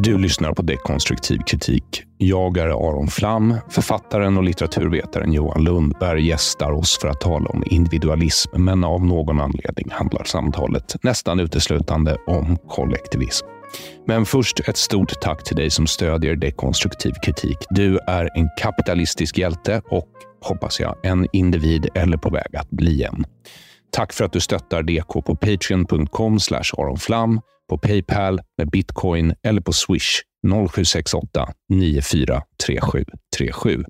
[0.00, 2.02] Du lyssnar på Dekonstruktiv kritik.
[2.18, 3.54] Jag är Aron Flam.
[3.68, 9.40] Författaren och litteraturvetaren Johan Lundberg gästar oss för att tala om individualism, men av någon
[9.40, 13.46] anledning handlar samtalet nästan uteslutande om kollektivism.
[14.06, 17.58] Men först ett stort tack till dig som stödjer dekonstruktiv kritik.
[17.70, 20.08] Du är en kapitalistisk hjälte och,
[20.42, 23.24] hoppas jag, en individ eller på väg att bli en.
[23.90, 26.38] Tack för att du stöttar DK på patreon.com
[26.78, 33.84] aronflam, på Paypal, med bitcoin eller på Swish 0768 943737.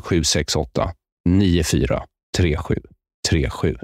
[0.00, 0.92] 0768
[1.28, 3.76] 943737.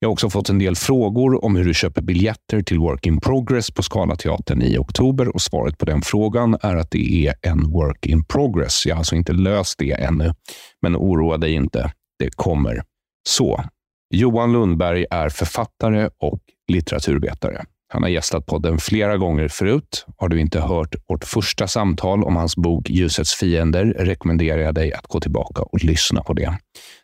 [0.00, 3.20] Jag har också fått en del frågor om hur du köper biljetter till Work in
[3.20, 7.72] Progress på Scalateatern i oktober och svaret på den frågan är att det är en
[7.72, 8.86] Work in Progress.
[8.86, 10.34] Jag har alltså inte löst det ännu,
[10.82, 11.92] men oroa dig inte.
[12.18, 12.82] Det kommer.
[13.28, 13.64] Så,
[14.10, 16.40] Johan Lundberg är författare och
[16.72, 17.64] litteraturvetare.
[17.92, 20.06] Han har gästat podden flera gånger förut.
[20.16, 24.92] Har du inte hört vårt första samtal om hans bok Ljusets fiender rekommenderar jag dig
[24.92, 26.58] att gå tillbaka och lyssna på det.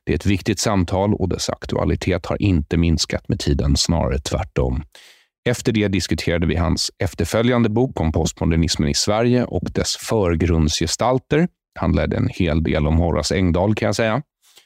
[0.06, 4.82] Det är ett viktigt samtal och dess aktualitet har inte minskat med tiden, snarare tvärtom.
[5.48, 11.48] Efter det diskuterade vi hans efterföljande bok om postmodernismen i Sverige och dess förgrundsgestalter.
[11.80, 14.22] handlade en hel del om Horace Engdahl kan jag säga.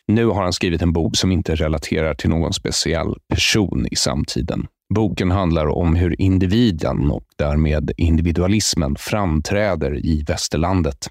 [0.08, 4.66] Nu har han skrivit en bok som inte relaterar till någon speciell person i samtiden.
[4.94, 11.08] Boken handlar om hur individen och därmed individualismen framträder i västerlandet.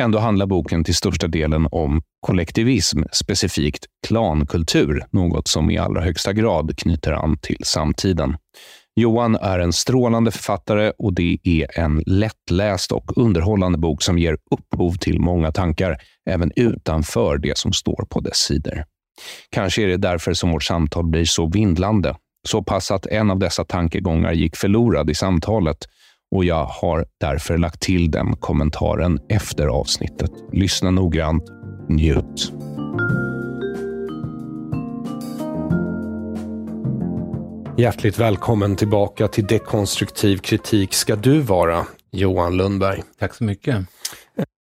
[0.00, 6.32] Ändå handlar boken till största delen om kollektivism, specifikt klankultur, något som i allra högsta
[6.32, 8.36] grad knyter an till samtiden.
[8.96, 14.36] Johan är en strålande författare och det är en lättläst och underhållande bok som ger
[14.50, 15.96] upphov till många tankar,
[16.30, 18.84] även utanför det som står på dess sidor.
[19.50, 22.16] Kanske är det därför som vårt samtal blir så vindlande,
[22.48, 25.78] så pass att en av dessa tankegångar gick förlorad i samtalet
[26.34, 30.30] och jag har därför lagt till den kommentaren efter avsnittet.
[30.52, 31.44] Lyssna noggrant,
[31.88, 32.52] njut.
[37.76, 43.02] Hjärtligt välkommen tillbaka till Dekonstruktiv kritik ska du vara, Johan Lundberg.
[43.18, 43.86] Tack så mycket.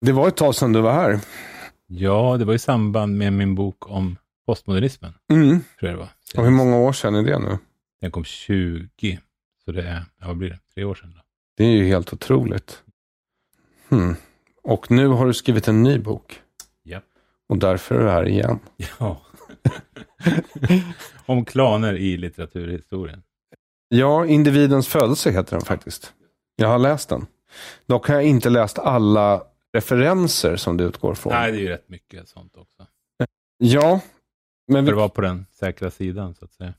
[0.01, 1.19] Det var ett tag sedan du var här.
[1.87, 5.13] Ja, det var i samband med min bok om postmodernismen.
[5.31, 5.49] Mm.
[5.79, 6.09] Tror jag det var.
[6.37, 7.57] Och hur många år sedan är det nu?
[8.01, 9.19] Den kom 20,
[9.65, 11.13] så det är, ja, vad blir det, tre år sedan.
[11.15, 11.21] Då.
[11.57, 12.83] Det är ju helt otroligt.
[13.89, 14.15] Hmm.
[14.63, 16.41] Och nu har du skrivit en ny bok.
[16.83, 17.01] Ja.
[17.49, 18.59] Och därför är du här igen.
[18.99, 19.21] Ja.
[21.25, 23.23] om klaner i litteraturhistorien.
[23.87, 26.13] Ja, Individens födelse heter den faktiskt.
[26.55, 27.25] Jag har läst den.
[27.85, 31.33] Dock har jag inte läst alla referenser som det utgår från.
[31.33, 32.85] Nej, det är ju rätt mycket sånt också.
[33.57, 33.99] Ja,
[34.67, 36.73] men För vi, att vara på den säkra sidan, så att säga.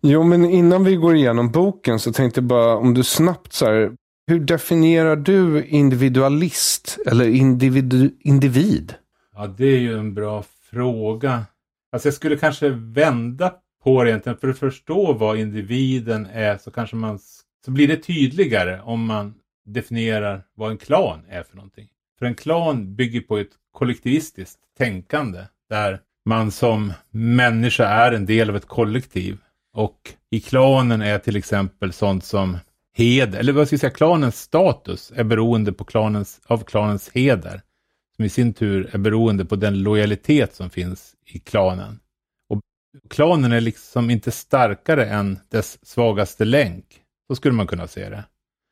[0.00, 3.66] jo, men innan vi går igenom boken så tänkte jag bara om du snabbt så
[3.66, 3.92] här.
[4.26, 8.94] Hur definierar du individualist eller individu, individ?
[9.34, 11.44] Ja, det är ju en bra fråga.
[11.94, 13.54] Alltså jag skulle kanske vända
[13.84, 14.38] på det egentligen.
[14.38, 17.18] För att förstå vad individen är så kanske man
[17.64, 19.34] så blir det tydligare om man
[19.66, 21.88] definierar vad en klan är för någonting.
[22.18, 28.50] För en klan bygger på ett kollektivistiskt tänkande där man som människa är en del
[28.50, 29.38] av ett kollektiv.
[29.72, 29.98] Och
[30.30, 32.58] i klanen är till exempel sånt som
[32.96, 37.62] heder, eller vad ska jag säga, klanens status är beroende på klanens, av klanens heder.
[38.16, 42.00] Som i sin tur är beroende på den lojalitet som finns i klanen.
[42.48, 42.60] Och
[43.10, 46.84] klanen är liksom inte starkare än dess svagaste länk.
[47.28, 48.24] Så skulle man kunna se det.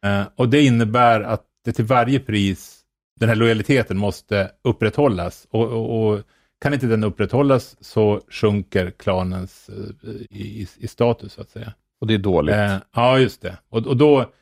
[0.06, 2.81] Eh, och det innebär att det till varje pris,
[3.21, 5.47] den här lojaliteten måste upprätthållas.
[5.50, 6.23] Och, och, och
[6.61, 11.73] kan inte den upprätthållas så sjunker klanens eh, i, i, status, så att säga.
[12.00, 12.55] Och det är dåligt.
[12.55, 13.59] Eh, ja, just det.
[13.69, 14.33] Och, och då,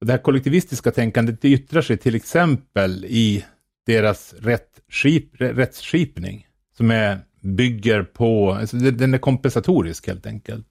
[0.00, 3.44] det här kollektivistiska tänkandet det yttrar sig till exempel i
[3.88, 6.46] deras rättskip, rättsskipning,
[6.76, 10.66] som är, bygger på, alltså den är kompensatorisk helt enkelt.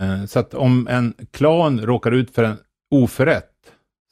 [0.00, 2.56] Eh, så att om en klan råkar ut för en
[2.90, 3.50] oförrätt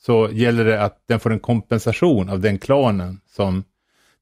[0.01, 3.65] så gäller det att den får en kompensation av den klanen som,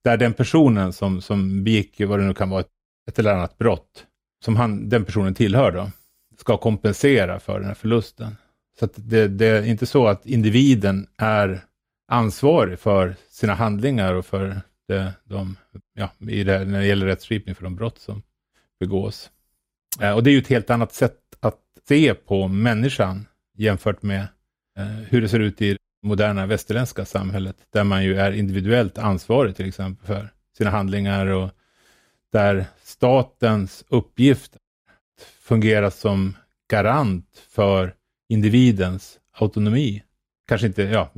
[0.05, 2.70] där den personen som, som begick vad det nu kan vara, ett,
[3.08, 4.06] ett eller annat brott,
[4.44, 5.91] som han, den personen tillhör då,
[6.38, 8.37] ska kompensera för den här förlusten.
[8.79, 11.64] Så att det, det är inte så att individen är
[12.08, 15.56] ansvarig för sina handlingar och för det, de,
[15.94, 18.22] ja, i det, när det gäller rättskipning för de brott som
[18.81, 19.31] begås.
[20.00, 21.58] Eh, och det är ju ett helt annat sätt att
[21.88, 24.26] se på människan jämfört med
[24.78, 28.99] eh, hur det ser ut i det moderna västerländska samhället, där man ju är individuellt
[28.99, 31.50] ansvarig till exempel för sina handlingar och
[32.32, 34.56] där statens uppgift
[35.40, 36.37] fungerar som
[36.70, 37.94] garant för
[38.28, 40.02] individens autonomi.
[40.48, 41.10] Kanske inte, ja,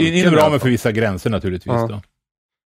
[0.00, 1.72] inom ramen för vissa gränser naturligtvis.
[1.74, 1.86] Ja.
[1.86, 2.02] Då.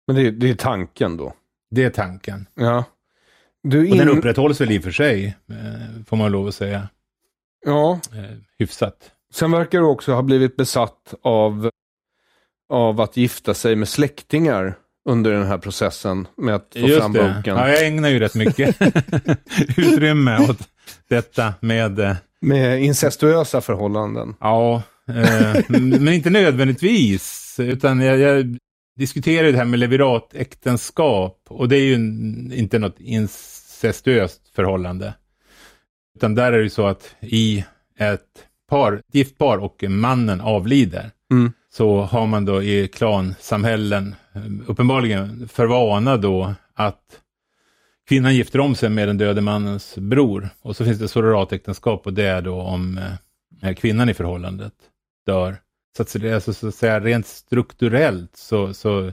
[0.07, 1.33] Men det, det, är tanken då?
[1.71, 2.48] Det är tanken.
[2.56, 2.83] Ja.
[3.63, 3.92] Du in...
[3.92, 6.88] Och den upprätthålls väl i och för sig, eh, får man lov att säga.
[7.65, 8.00] Ja.
[8.13, 9.12] Eh, hyfsat.
[9.33, 11.69] Sen verkar du också ha blivit besatt av,
[12.69, 14.75] av att gifta sig med släktingar
[15.09, 17.36] under den här processen med att få Just fram det.
[17.36, 17.57] boken.
[17.57, 18.77] Ja, jag ägnar ju rätt mycket
[19.77, 20.59] utrymme åt
[21.07, 22.00] detta med...
[22.00, 24.36] Eh, med incestuösa förhållanden.
[24.39, 24.83] Ja,
[25.68, 27.56] men inte nödvändigtvis.
[27.59, 28.57] Utan jag, jag
[28.98, 31.95] diskuterar det här med leviratäktenskap och det är ju
[32.54, 35.13] inte något incestuöst förhållande.
[36.15, 37.65] Utan där är det ju så att i
[37.98, 41.51] ett par, gift par och mannen avlider, mm.
[41.74, 47.21] så har man då i klansamhällen eh, uppenbarligen för vana då att
[48.09, 50.50] kvinnan gifter om sig med den döde mannens bror.
[50.62, 53.00] Och så finns det surrogatäktenskap och det är då om
[53.62, 54.74] eh, kvinnan i förhållandet
[55.28, 55.58] dör.
[55.98, 59.12] Så att, alltså, så att säga rent strukturellt så, så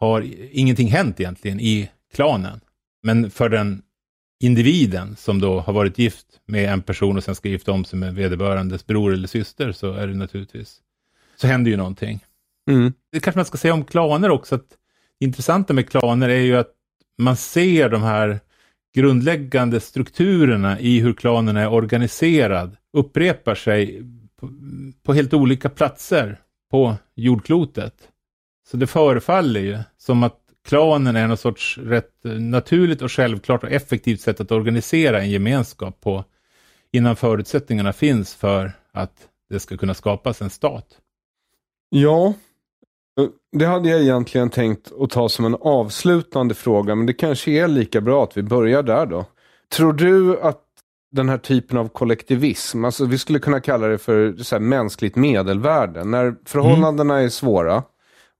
[0.00, 2.60] har ingenting hänt egentligen i klanen.
[3.02, 3.82] Men för den
[4.42, 7.98] individen som då har varit gift med en person och sen ska gifta om sig
[7.98, 10.78] med vederbörandes bror eller syster så är det naturligtvis,
[11.36, 12.24] så händer ju någonting.
[12.70, 12.92] Mm.
[13.12, 14.68] Det kanske man ska säga om klaner också, att
[15.18, 16.70] det intressanta med klaner är ju att
[17.18, 18.40] man ser de här
[18.94, 24.02] grundläggande strukturerna i hur klanen är organiserad upprepar sig
[24.40, 24.50] på,
[25.02, 26.40] på helt olika platser
[26.70, 27.94] på jordklotet.
[28.70, 30.38] Så det förefaller ju som att
[30.68, 36.00] klanen är någon sorts rätt naturligt och självklart och effektivt sätt att organisera en gemenskap
[36.00, 36.24] på
[36.92, 40.86] innan förutsättningarna finns för att det ska kunna skapas en stat.
[41.90, 42.34] Ja,
[43.52, 47.68] det hade jag egentligen tänkt att ta som en avslutande fråga, men det kanske är
[47.68, 49.26] lika bra att vi börjar där då.
[49.68, 50.69] Tror du att
[51.10, 55.16] den här typen av kollektivism, alltså vi skulle kunna kalla det för så här, mänskligt
[55.16, 57.26] medelvärde, när förhållandena mm.
[57.26, 57.82] är svåra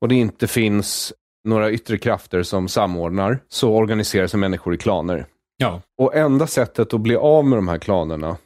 [0.01, 1.13] och det inte finns
[1.45, 5.27] några yttre krafter som samordnar, så organiserar sig människor i klaner.
[5.57, 5.83] Ja.
[5.99, 8.37] Och enda sättet att bli av med de här klanerna,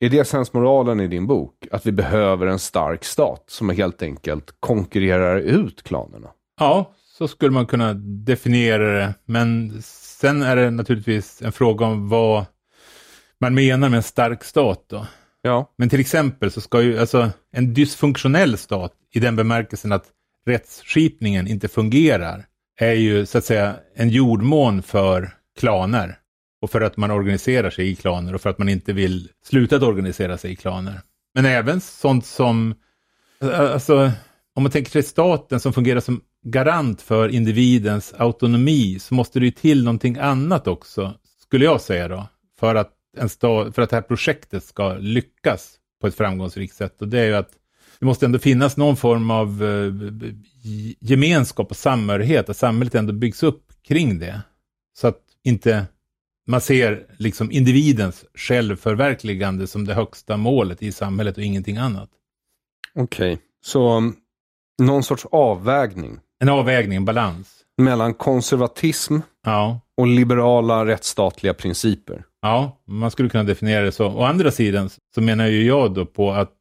[0.00, 1.66] är det sensmoralen i din bok?
[1.70, 6.28] Att vi behöver en stark stat som helt enkelt konkurrerar ut klanerna?
[6.60, 9.14] Ja, så skulle man kunna definiera det.
[9.24, 12.44] Men sen är det naturligtvis en fråga om vad
[13.40, 14.84] man menar med en stark stat.
[14.88, 15.06] Då.
[15.42, 15.74] Ja.
[15.78, 20.04] Men till exempel så ska ju alltså en dysfunktionell stat i den bemärkelsen att
[20.46, 22.46] rättsskipningen inte fungerar
[22.80, 26.16] är ju så att säga en jordmån för klaner.
[26.62, 29.76] Och för att man organiserar sig i klaner och för att man inte vill sluta
[29.76, 31.00] att organisera sig i klaner.
[31.34, 32.74] Men även sånt som,
[33.40, 34.12] alltså
[34.54, 39.44] om man tänker sig staten som fungerar som garant för individens autonomi så måste det
[39.44, 42.28] ju till någonting annat också, skulle jag säga då,
[42.60, 47.02] för att, en sta, för att det här projektet ska lyckas på ett framgångsrikt sätt.
[47.02, 47.50] Och det är ju att
[47.98, 49.92] det måste ändå finnas någon form av eh,
[51.00, 54.42] gemenskap och samhörighet, att samhället ändå byggs upp kring det.
[54.98, 55.86] Så att inte
[56.46, 62.10] man ser liksom individens självförverkligande som det högsta målet i samhället och ingenting annat.
[62.94, 63.44] Okej, okay.
[63.64, 64.12] så
[64.82, 67.48] Någon sorts avvägning En avvägning, en balans.
[67.78, 69.80] mellan konservatism Ja.
[69.96, 72.24] och liberala rättsstatliga principer.
[72.42, 74.06] Ja, man skulle kunna definiera det så.
[74.06, 76.52] Å andra sidan så menar ju jag då på att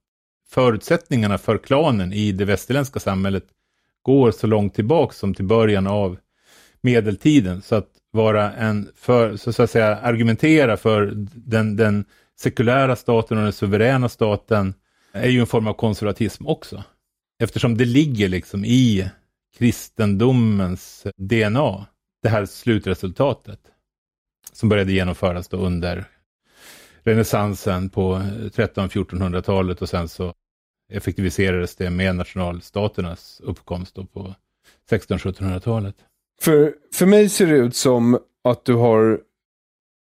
[0.49, 3.43] förutsättningarna för klanen i det västerländska samhället
[4.01, 6.17] går så långt tillbaka som till början av
[6.81, 7.61] medeltiden.
[7.61, 12.05] Så att vara en, för, så att säga, argumentera för den, den
[12.39, 14.73] sekulära staten och den suveräna staten
[15.13, 16.83] är ju en form av konservatism också.
[17.39, 19.09] Eftersom det ligger liksom i
[19.57, 21.85] kristendomens DNA,
[22.23, 23.59] det här slutresultatet
[24.53, 26.05] som började genomföras då under
[27.03, 30.33] renässansen på 1300-1400-talet och sen så
[30.93, 34.35] effektiviserades det med nationalstaternas uppkomst på
[34.91, 35.95] 1600-1700-talet.
[36.41, 39.19] För, för mig ser det ut som att du har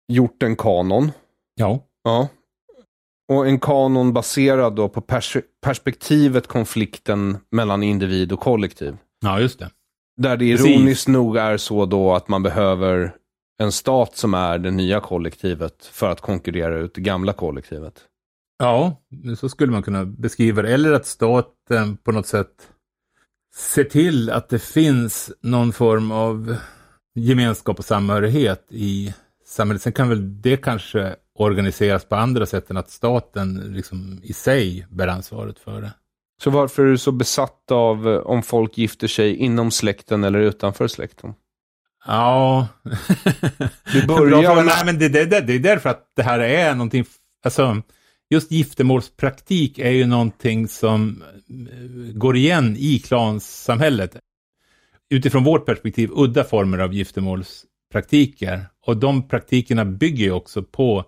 [0.08, 1.12] gjort en kanon.
[1.56, 1.80] Ja.
[2.04, 2.28] Ja.
[3.32, 8.98] Och en kanon baserad då på pers perspektivet konflikten mellan individ och kollektiv.
[9.20, 9.70] Ja, just det.
[10.18, 10.68] Där det Precis.
[10.68, 13.16] ironiskt nog är så då att man behöver
[13.58, 18.04] en stat som är det nya kollektivet för att konkurrera ut det gamla kollektivet.
[18.60, 19.02] Ja,
[19.38, 20.74] så skulle man kunna beskriva det.
[20.74, 22.70] Eller att staten på något sätt
[23.56, 26.58] ser till att det finns någon form av
[27.16, 29.14] gemenskap och samhörighet i
[29.46, 29.82] samhället.
[29.82, 34.88] Sen kan väl det kanske organiseras på andra sätt än att staten liksom i sig
[34.90, 35.94] bär ansvaret för det.
[36.44, 40.88] Så varför är du så besatt av om folk gifter sig inom släkten eller utanför
[40.88, 41.34] släkten?
[42.08, 42.68] Ja.
[43.94, 44.64] Du börjar fråga.
[44.64, 47.06] Nej, men det, det, det, det är därför att det här är någonting,
[47.46, 47.82] alltså
[48.30, 54.18] just giftermålspraktik är ju någonting som eh, går igen i klanssamhället.
[55.10, 58.66] Utifrån vårt perspektiv, udda former av giftermålspraktiker.
[58.86, 61.06] Och de praktikerna bygger ju också på,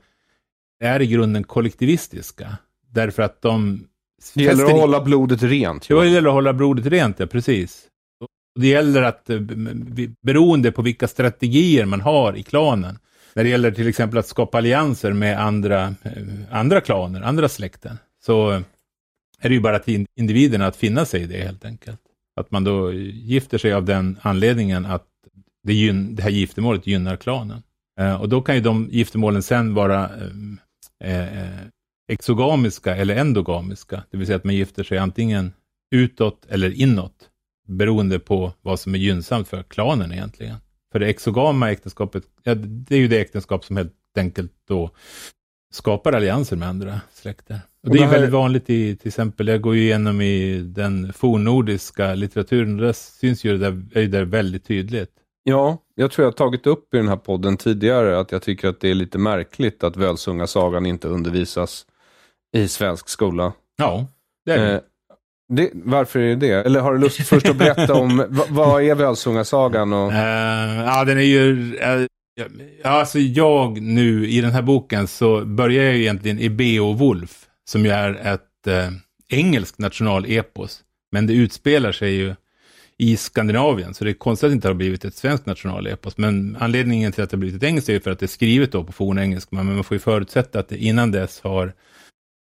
[0.84, 2.58] är i grunden kollektivistiska.
[2.91, 3.84] Därför att de...
[4.34, 5.88] Det gäller att hålla blodet rent.
[5.88, 6.06] det Ja.
[6.06, 7.86] gäller att hålla blodet rent, ja precis.
[8.56, 9.39] Det gäller att, eh,
[10.22, 13.00] beroende på vilka strategier man har i klanen,
[13.34, 17.98] när det gäller till exempel att skapa allianser med andra, eh, andra klaner, andra släkten,
[18.25, 18.62] så eh,
[19.41, 22.01] är det ju bara till individerna att finna sig i det helt enkelt.
[22.39, 25.06] Att man då gifter sig av den anledningen att
[25.63, 27.63] det, gyn, det här giftermålet gynnar klanen.
[28.20, 30.10] Och då kan ju de giftermålen sen vara
[31.03, 31.60] eh,
[32.12, 35.53] exogamiska eller endogamiska, det vill säga att man gifter sig antingen
[35.96, 37.29] utåt eller inåt,
[37.70, 40.56] beroende på vad som är gynnsamt för klanen egentligen.
[40.92, 44.92] För det exogama äktenskapet, ja, det är ju det äktenskap som helt enkelt då
[45.74, 47.60] skapar allianser med andra släkter.
[47.84, 50.22] Och Och det är det här- väldigt vanligt i, till exempel, jag går ju igenom
[50.22, 55.12] i den fornnordiska litteraturen, och där syns ju det där, är där väldigt tydligt.
[55.44, 58.68] ja, jag tror jag har tagit upp i den här podden tidigare att jag tycker
[58.68, 61.86] att det är lite märkligt att Völsungasagan inte undervisas
[62.58, 63.54] i svensk skola.
[63.78, 64.08] Ja,
[64.46, 64.74] det är det.
[64.74, 64.82] Eh,
[65.50, 66.65] det, varför är det det?
[66.65, 69.94] Eller har du lust först att berätta om va, vad är Völsungasagan?
[69.94, 70.13] Och...
[70.13, 71.77] Eh, ja, den är ju...
[72.84, 77.46] ja, alltså jag nu i den här boken så börjar jag ju egentligen i Beowulf,
[77.70, 78.89] som ju är ett eh,
[79.29, 80.82] engelskt nationalepos.
[81.12, 82.36] Men det utspelar sig ju
[82.98, 86.18] i Skandinavien, så det är konstigt att det inte har blivit ett svenskt nationalepos.
[86.18, 88.27] Men anledningen till att det har blivit ett engelskt är ju för att det är
[88.27, 91.74] skrivet då på fornengelska, men man får ju förutsätta att det innan dess har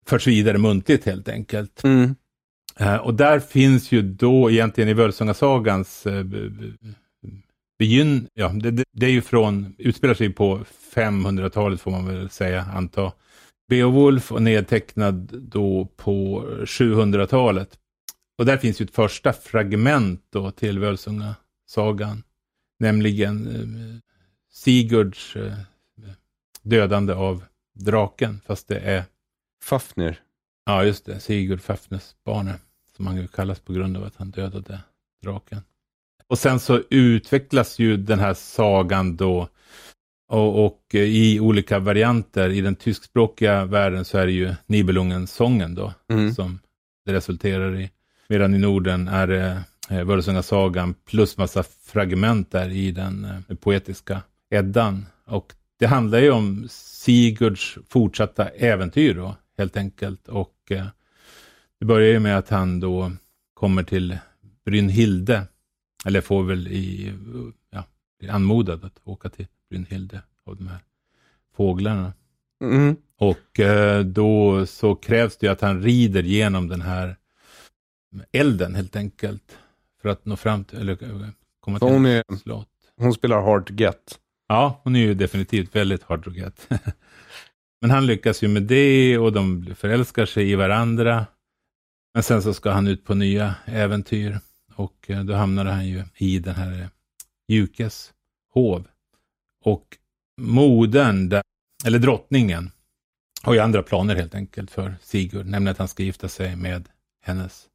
[0.07, 1.85] förts vidare muntligt helt enkelt.
[1.85, 2.15] Mm.
[2.77, 6.25] Eh, och där finns ju då egentligen i Völsungasagans eh,
[7.79, 8.29] begynn...
[8.35, 9.75] Ja, det, det, det är ju från...
[9.79, 10.65] Utspelar sig på
[10.95, 13.13] 500-talet får man väl säga, anta.
[13.69, 17.79] Beowulf och nedtecknad då på 700-talet.
[18.39, 22.23] Och där finns ju ett första fragment då till Völsungasagan.
[22.79, 24.01] Nämligen eh,
[24.53, 25.53] Sigurds eh,
[26.63, 29.05] dödande av draken, fast det är
[29.63, 30.21] Fafnir.
[30.67, 31.21] Ja, just det.
[31.21, 32.55] Sigurd Fafnesbane,
[32.97, 34.81] som han kallas på grund av att han dödade
[35.23, 35.61] draken.
[36.27, 39.49] Och sen så utvecklas ju den här sagan då
[40.29, 42.49] och, och eh, i olika varianter.
[42.51, 46.35] I den tyskspråkiga världen så är det ju Nibelungen-sången då Mm.
[46.35, 46.59] som
[47.07, 47.91] det resulterar i.
[48.29, 54.23] Medan i Norden är det eh, Völsungasagan plus massa fragment där i den eh, poetiska
[54.51, 55.07] Eddan.
[55.27, 60.29] Och det handlar ju om Sigurds fortsatta äventyr då, helt enkelt.
[60.29, 60.87] Och eh,
[61.85, 63.13] det börjar ju med att han då
[63.55, 64.19] kommer till
[64.65, 65.47] Brynhilde,
[66.05, 67.13] eller får väl i,
[67.71, 67.85] ja,
[68.19, 70.79] blir anmodad att åka till Brynhilde av de här
[71.57, 72.13] fåglarna.
[72.65, 72.97] Mm.
[73.19, 77.17] Och eh, då så krävs det ju att han rider genom den här
[78.33, 79.59] elden helt enkelt.
[80.03, 81.29] För att nå fram till, eller eh,
[81.61, 82.69] komma Så till hon är- slott.
[82.97, 84.19] Hon spelar hard to get.
[84.49, 86.69] Ja, hon är ju definitivt väldigt hard to get.
[87.81, 91.27] Men han lyckas ju med det och de förälskar sig i varandra.
[92.15, 94.41] Men sen så ska han ut på nya äventyr.
[94.75, 96.89] Och eh, då hamnade han ju i den här eh,
[97.49, 98.13] Jukes
[98.51, 98.89] hov.
[99.65, 99.99] Och
[100.41, 101.33] modern,
[101.87, 102.71] eller drottningen,
[103.43, 106.89] har ju andra planer helt enkelt för Sigurd, nämligen att han ska gifta sig med
[107.23, 107.69] hennes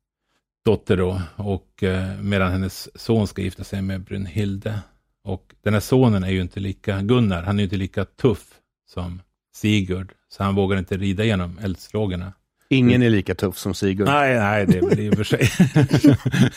[0.66, 4.80] dotter då, och eh, medan hennes son ska gifta sig med Brynhilde.
[5.24, 8.60] Och den här sonen är ju inte lika, Gunnar, han är ju inte lika tuff
[8.90, 9.22] som
[9.56, 12.34] Sigurd, så han vågar inte rida genom eldslågorna.
[12.70, 14.08] Ingen är lika tuff som Sigurd.
[14.08, 15.46] Nej, nej, det är väl i och för sig.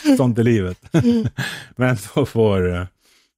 [0.17, 0.77] Sånt är livet.
[1.75, 2.67] men så får...
[2.67, 2.85] Uh,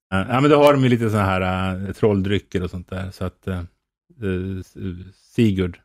[0.10, 3.12] ja, men då har de ju lite sådana här uh, trolldrycker och sånt där.
[3.12, 4.62] Så att uh,
[5.36, 5.80] Sigurd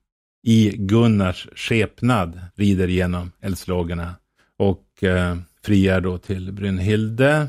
[0.47, 4.15] i Gunnars skepnad rider genom eldslågorna
[4.59, 4.85] och
[5.63, 7.49] friar då till Brynhilde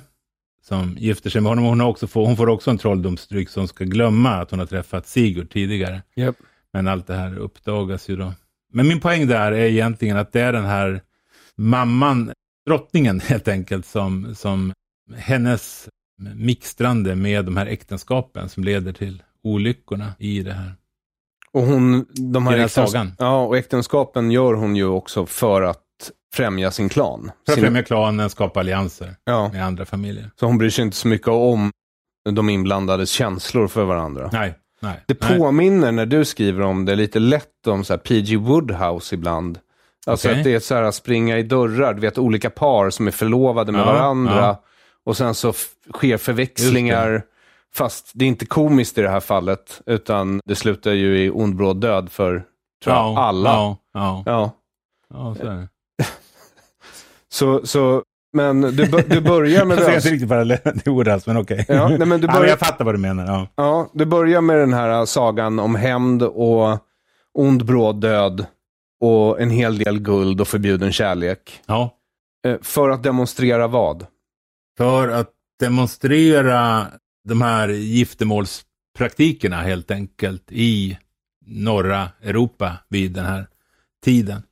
[0.63, 1.65] som gifter sig med honom.
[1.65, 4.65] Hon, har också få, hon får också en trolldomsdryck som ska glömma att hon har
[4.65, 6.01] träffat Sigurd tidigare.
[6.15, 6.36] Yep.
[6.74, 8.33] Men allt det här uppdagas ju då.
[8.72, 11.01] Men min poäng där är egentligen att det är den här
[11.58, 12.32] mamman,
[12.66, 14.74] drottningen helt enkelt, som, som
[15.18, 15.90] hennes
[16.36, 20.74] mixtrande med de här äktenskapen som leder till olyckorna i det här.
[21.54, 23.12] Och hon, de här, I den här äktens- sagan.
[23.20, 25.82] Ja, och äktenskapen gör hon ju också för att
[26.34, 27.32] främja sin klan.
[27.46, 30.32] För att sin, främja klanen, skapa allianser ja, med andra familjer.
[30.40, 31.72] så hon bryr sig inte så mycket om
[32.30, 34.30] de inblandades känslor för varandra.
[34.34, 35.04] Nej, nej.
[35.08, 35.38] Det nej.
[35.40, 38.38] påminner när du skriver om det lite lätt om så P.G.
[38.38, 39.60] Woodhouse ibland.
[40.08, 40.38] Alltså Okej.
[40.40, 43.72] att det är så här springa i dörrar, du vet olika par som är förlovade
[43.72, 44.36] med Ja, varandra.
[44.38, 44.64] ja.
[45.06, 45.54] Och sen så
[45.94, 47.24] sker förväxlingar.
[47.74, 51.56] Fast det är inte komiskt i det här fallet, utan det slutar ju i ond
[51.56, 52.44] bråd död för
[52.84, 53.50] tror jag, Ja, alla.
[53.50, 53.78] Ja,
[54.26, 54.52] ja,
[55.10, 55.68] Ja.
[57.30, 61.66] Så, så, men du, du börjar med Jag ser inte parallellen till Woodhouse, men okej.
[61.68, 63.26] Ja, nej, men du Ja, börjar- jag fattar vad du menar.
[63.26, 63.48] Ja.
[63.56, 66.80] Ja, du börjar med den här sagan om hämnd och
[67.34, 68.46] ond bråd död
[69.02, 71.62] och en hel del guld och förbjuden kärlek.
[71.66, 71.98] ja.
[72.48, 74.06] Eh, För att demonstrera vad?
[74.78, 76.86] För att demonstrera
[77.28, 80.98] de här giftermålspraktikerna helt enkelt i
[81.46, 83.48] norra Europa vid den här
[84.06, 84.44] tiden.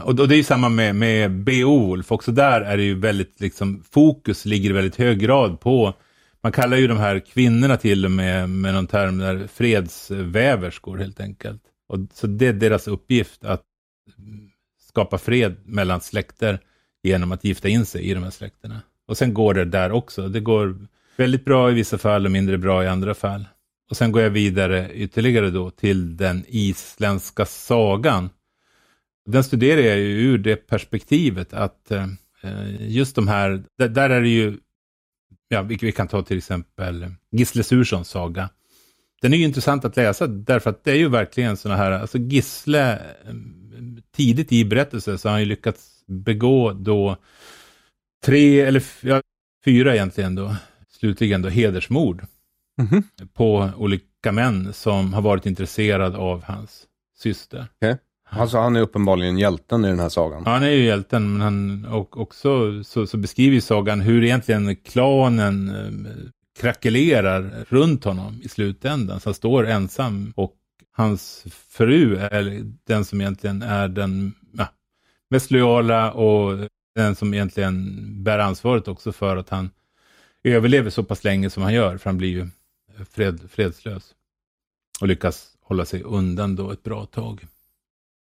[0.00, 3.40] Och, och det är ju samma med, med Beowulf, också där är det ju väldigt,
[3.40, 5.94] liksom, fokus ligger i väldigt hög grad på,
[6.42, 11.20] man kallar ju de här kvinnorna till och med, med någon term där, fredsväverskor helt
[11.20, 11.62] enkelt.
[11.88, 13.62] Och, så det är deras uppgift att
[14.88, 16.60] skapa fred mellan släkter
[17.02, 18.82] genom att gifta in sig i de här släkterna.
[19.08, 20.28] Och sen går det där också.
[20.28, 20.76] Det går
[21.16, 23.44] väldigt bra i vissa fall och mindre bra i andra fall.
[23.90, 28.30] Och sen går jag vidare ytterligare då till den isländska sagan.
[29.24, 32.06] Den studerar jag ju ur det perspektivet att eh,
[32.80, 34.58] just de här, där, är det ju,
[35.48, 38.50] ja, vi, kan ta till exempel Gisle Surssons saga.
[39.22, 42.18] Den är ju intressant att läsa därför att det är ju verkligen sådana här, alltså
[42.18, 43.34] Gisle, eh,
[44.16, 47.16] tidigt i berättelsen så har han ju lyckats begå då
[48.24, 49.22] tre, eller ja,
[49.64, 50.56] fyra egentligen då,
[50.88, 52.26] slutligen då hedersmord
[52.80, 53.02] Mhm.
[53.34, 57.66] på olika män som har varit intresserade av hans syster.
[58.34, 60.42] Alltså han är uppenbarligen hjälten i den här sagan.
[60.46, 64.24] Ja, han är ju hjälten, men han, och också så, så beskriver ju sagan hur
[64.24, 66.12] egentligen klanen eh,
[66.60, 69.20] krackelerar runt honom i slutändan.
[69.20, 70.54] Så han står ensam och
[70.92, 74.66] hans fru är den som egentligen är den ja,
[75.30, 79.70] mest lojala och den som egentligen bär ansvaret också för att han
[80.44, 82.48] överlever så pass länge som han gör, för han blir ju
[83.10, 84.14] fred, fredslös.
[85.00, 87.46] Och lyckas hålla sig undan då ett bra tag.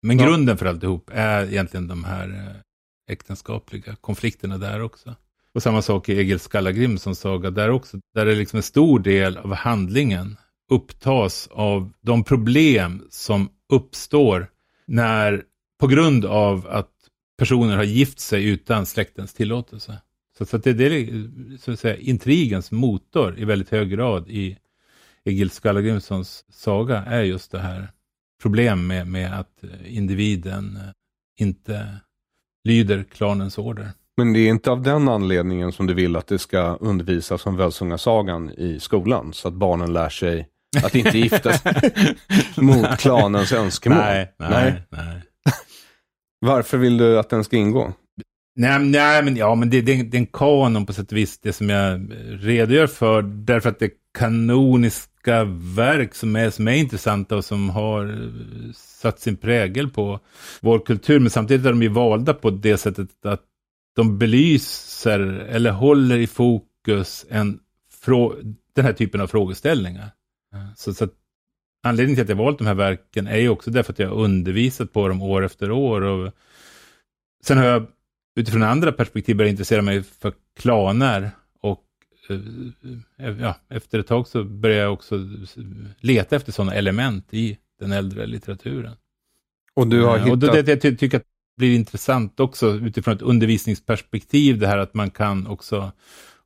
[0.06, 0.26] Men Ja.
[0.26, 5.14] grunden för alltihop är egentligen de här eh, äktenskapliga konflikterna där också.
[5.54, 9.36] Och samma sak i Egil Skallagrimsons saga där också, där det liksom en stor del
[9.36, 10.36] av handlingen
[10.70, 14.50] upptas av de problem som uppstår
[14.86, 15.42] när,
[15.80, 16.92] på grund av att
[17.38, 19.98] personer har gift sig utan släktens tillåtelse.
[20.38, 24.28] Så, så att det, det är så att säga, intrigens motor i väldigt hög grad
[24.28, 24.58] i
[25.24, 27.90] Egil Skallagrimsons saga är just det här
[28.42, 30.92] problem med, med att individen eh,
[31.40, 31.86] inte
[32.68, 33.90] lyder klanens order.
[34.16, 37.56] Men det är inte av den anledningen som du vill att det ska undervisas om
[37.56, 39.32] Völsungasagan i skolan.
[39.32, 40.48] Så att barnen lär sig
[40.84, 41.72] att inte gifta sig
[42.56, 43.98] mot klanens önskemål.
[43.98, 45.22] Nej, nej, nej.
[46.40, 47.92] Varför vill du att den ska ingå?
[48.56, 51.38] Nej, nej men, ja, men det, det, det är en kanon på sätt och vis,
[51.38, 53.90] det som jag redogör för, därför att det är
[55.26, 55.44] kanoniska
[55.82, 60.20] verk som är, som är intressanta och som har eh, satt sin prägel på
[60.60, 63.42] vår kultur, men samtidigt är de ju valda på det sättet att
[63.96, 67.60] de belyser eller håller i fokus en
[68.74, 70.10] den här typen av frågeställningar.
[70.76, 71.12] Så, så att
[71.82, 74.16] anledningen till att jag valt de här verken är ju också därför att jag har
[74.16, 76.02] undervisat på dem år efter år.
[76.02, 76.32] Och
[77.44, 77.86] sen har jag
[78.36, 81.30] utifrån andra perspektiv började intressera mig för klaner.
[82.30, 85.28] Och eh, ja, efter ett tag så började jag också
[86.00, 88.96] leta efter sådana element i den äldre litteraturen.
[89.74, 90.32] Och du har Eh, hittat...
[90.32, 94.94] Och det, jag tycker att det blir intressant också utifrån ett undervisningsperspektiv, det här att
[94.94, 95.92] man kan också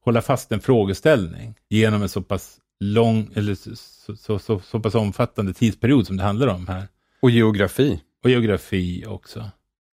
[0.00, 4.94] hålla fast en frågeställning genom en så pass lång, eller så, så, så, så pass
[4.94, 6.88] omfattande tidsperiod som det handlar om här.
[7.22, 8.00] Och geografi.
[8.24, 9.50] Och geografi också.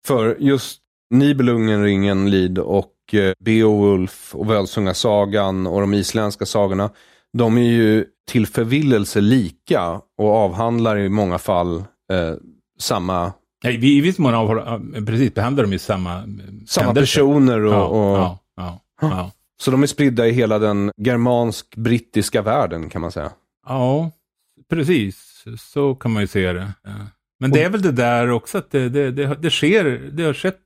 [0.06, 2.94] För just Nibelungen, Lid och eh,
[3.39, 6.89] Beowulf och Völsungasagan och de isländska sagorna,
[7.34, 11.78] de är ju till förvillelse lika och avhandlar i många fall
[12.12, 12.34] eh,
[12.80, 16.24] samma, Ja, I viss mån avhåller, precis, behandlar de ju samma eh,
[16.68, 17.22] samma händelser.
[17.22, 17.60] personer.
[17.65, 19.32] Och, Ja, och, ja.
[19.62, 23.32] Så de är spridda i hela den germansk-brittiska världen kan man säga.
[23.68, 24.12] ja,
[24.70, 25.44] precis.
[25.60, 26.74] Så kan man ju se det.
[27.39, 30.34] Men det är väl det där också att det, det, det, det sker, det har
[30.34, 30.60] skett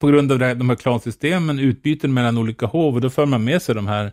[0.00, 3.44] på grund av det de här klansystemen, utbyten mellan olika hov och då för man
[3.44, 4.12] med sig de här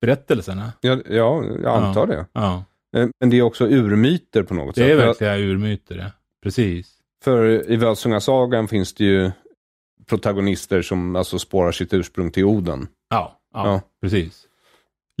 [0.00, 0.72] berättelserna.
[0.80, 2.26] Ja, ja jag antar det.
[2.32, 2.64] Ja,
[2.96, 4.98] Eh, Men det är också urmyter på något det är sätt.
[4.98, 6.12] För- verkligen urmyter det.
[6.42, 6.92] Precis.
[7.24, 9.30] För i Völsungasagan finns det ju
[10.08, 12.86] protagonister som alltså spårar sitt ursprung till Oden.
[13.10, 13.80] Ja, ja, Ja.
[14.02, 14.44] precis.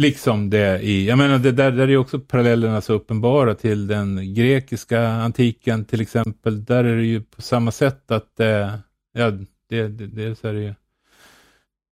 [0.02, 3.86] Liksom det i, jag menar det där, där är ju också parallellerna så uppenbara till
[3.86, 6.64] den grekiska antiken till exempel.
[6.64, 8.74] Där är det ju på samma sätt att, eh,
[9.12, 9.32] ja,
[9.88, 10.74] det, det, så är det ju.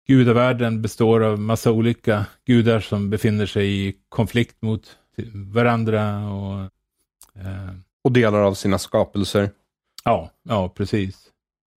[0.08, 4.98] Gudavärlden består av massa olika gudar som befinner sig i konflikt mot
[5.54, 6.60] varandra och
[7.42, 9.50] eh, Och delar av sina skapelser.
[10.04, 11.24] ja, ja, precis.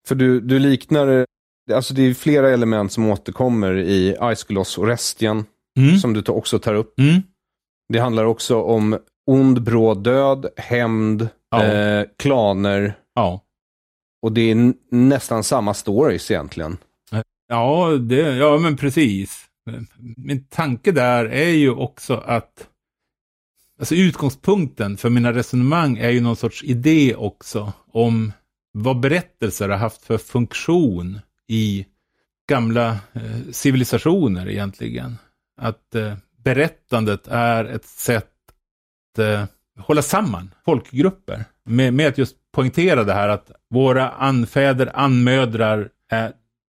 [0.09, 1.27] För du, du liknar,
[1.73, 5.45] alltså det är flera element som återkommer i Aiskulos och Restien,
[5.79, 5.99] Mm.
[5.99, 6.99] som du också tar upp.
[6.99, 7.23] Mm.
[7.89, 11.65] Det handlar också om ond, bråd död, hämnd, Ja.
[11.65, 12.95] eh, klaner.
[13.15, 13.41] Ja.
[14.23, 16.79] Och det är nästan samma stories egentligen.
[17.49, 19.45] Ja, det, ja, men precis.
[20.17, 22.69] Min tanke där är ju också att
[23.79, 28.33] alltså utgångspunkten för mina resonemang är ju någon sorts idé också om
[28.73, 31.87] vad berättelser har haft för funktion i
[32.49, 35.19] gamla eh, civilisationer egentligen.
[35.61, 38.33] Att eh, berättandet är ett sätt
[39.13, 39.45] att eh,
[39.79, 41.45] hålla samman folkgrupper.
[41.69, 46.33] Med, med att just poängtera det här att våra anfäder, anmödrar är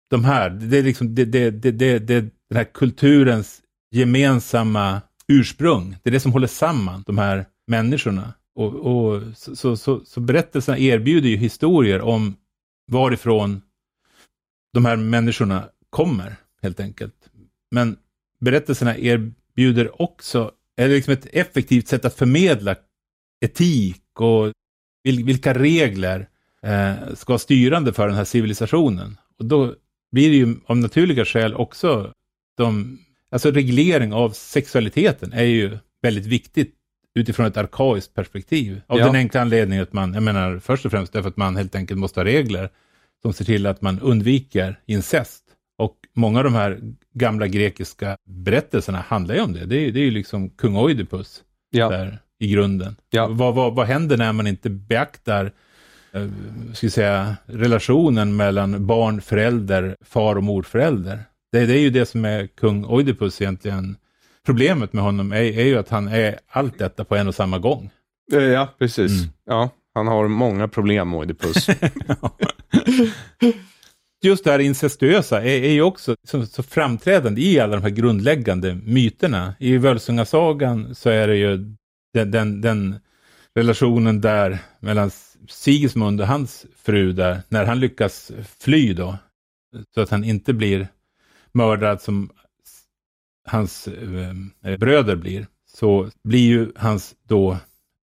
[0.09, 0.49] de här.
[0.49, 5.97] Det är liksom det, det, det, det, det, den här kulturens gemensamma ursprung.
[6.03, 8.33] Det är det som håller samman de här människorna.
[8.55, 12.35] Och, och så, så, så, så berättelserna erbjuder ju historier om
[12.91, 13.61] varifrån
[14.73, 17.29] de här människorna kommer, helt enkelt.
[17.71, 17.97] Men
[18.39, 22.75] berättelserna erbjuder också, eller liksom ett effektivt sätt att förmedla
[23.45, 24.51] etik och
[25.03, 26.27] vil, vilka regler
[26.63, 29.17] eh, ska vara styrande för den här civilisationen.
[29.39, 29.75] Och då
[30.11, 32.13] blir det ju av naturliga skäl också
[32.57, 32.99] de,
[33.31, 36.75] alltså reglering av sexualiteten är ju väldigt viktigt
[37.15, 38.81] utifrån ett arkaiskt perspektiv.
[38.87, 39.05] Av Ja.
[39.05, 41.99] den enkla anledningen att man, jag menar först och främst därför att man helt enkelt
[41.99, 42.69] måste ha regler
[43.21, 45.43] som ser till att man undviker incest.
[45.77, 46.79] Och många av de här
[47.13, 49.65] gamla grekiska berättelserna handlar ju om det.
[49.65, 51.89] Det är, det är ju liksom kung Oidipus Ja.
[51.89, 52.95] där i grunden.
[53.09, 53.27] Ja.
[53.27, 55.51] Vad, vad, vad händer när man inte beaktar
[56.11, 56.27] eh,
[56.73, 61.19] ska säga, relationen mellan barn, förälder, far och morförälder?
[61.51, 63.95] Det, det är ju det som är kung Oidipus egentligen.
[64.45, 67.59] Problemet med honom är, är ju att han är allt detta på en och samma
[67.59, 67.89] gång.
[68.33, 69.11] Eh, Ja, precis.
[69.11, 69.33] Mm.
[69.45, 71.67] Ja, han har många problem, Oidipus.
[74.23, 77.89] Just det här incestuösa är, är ju också så, så framträdande i alla de här
[77.89, 79.55] grundläggande myterna.
[79.59, 81.75] I Völsungasagan så är det ju
[82.13, 82.99] den, den, den
[83.55, 85.11] relationen där mellan
[85.49, 89.17] Sigismund och hans fru där, när han lyckas fly då,
[89.93, 90.87] så att han inte blir
[91.51, 92.29] mördad som
[93.47, 94.35] hans eh,
[94.71, 97.57] eh, bröder blir, så blir ju hans då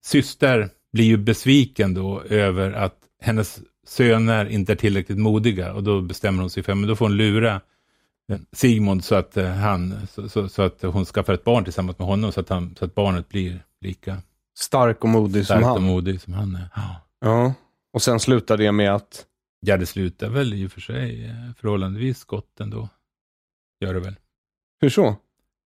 [0.06, 6.02] syster blir ju besviken då över att hennes söner inte är tillräckligt modiga och då
[6.02, 7.62] bestämmer hon sig för att då får hon lura
[8.52, 12.08] Sigmund så att, eh, han, så, så, så att hon skaffar ett barn tillsammans med
[12.08, 14.18] honom så att, han, så att barnet blir lika
[14.58, 15.84] Stark och modig som starkt och han.
[15.84, 16.70] modig som han är.
[16.76, 17.02] Ja.
[17.22, 17.54] Ja.
[17.94, 19.26] Och sen slutar det med att
[19.60, 22.90] Ja, det slutar väl i och för sig eh, förhållandevis gott ändå.
[23.82, 24.16] Gör det väl.
[24.82, 25.16] Hur så?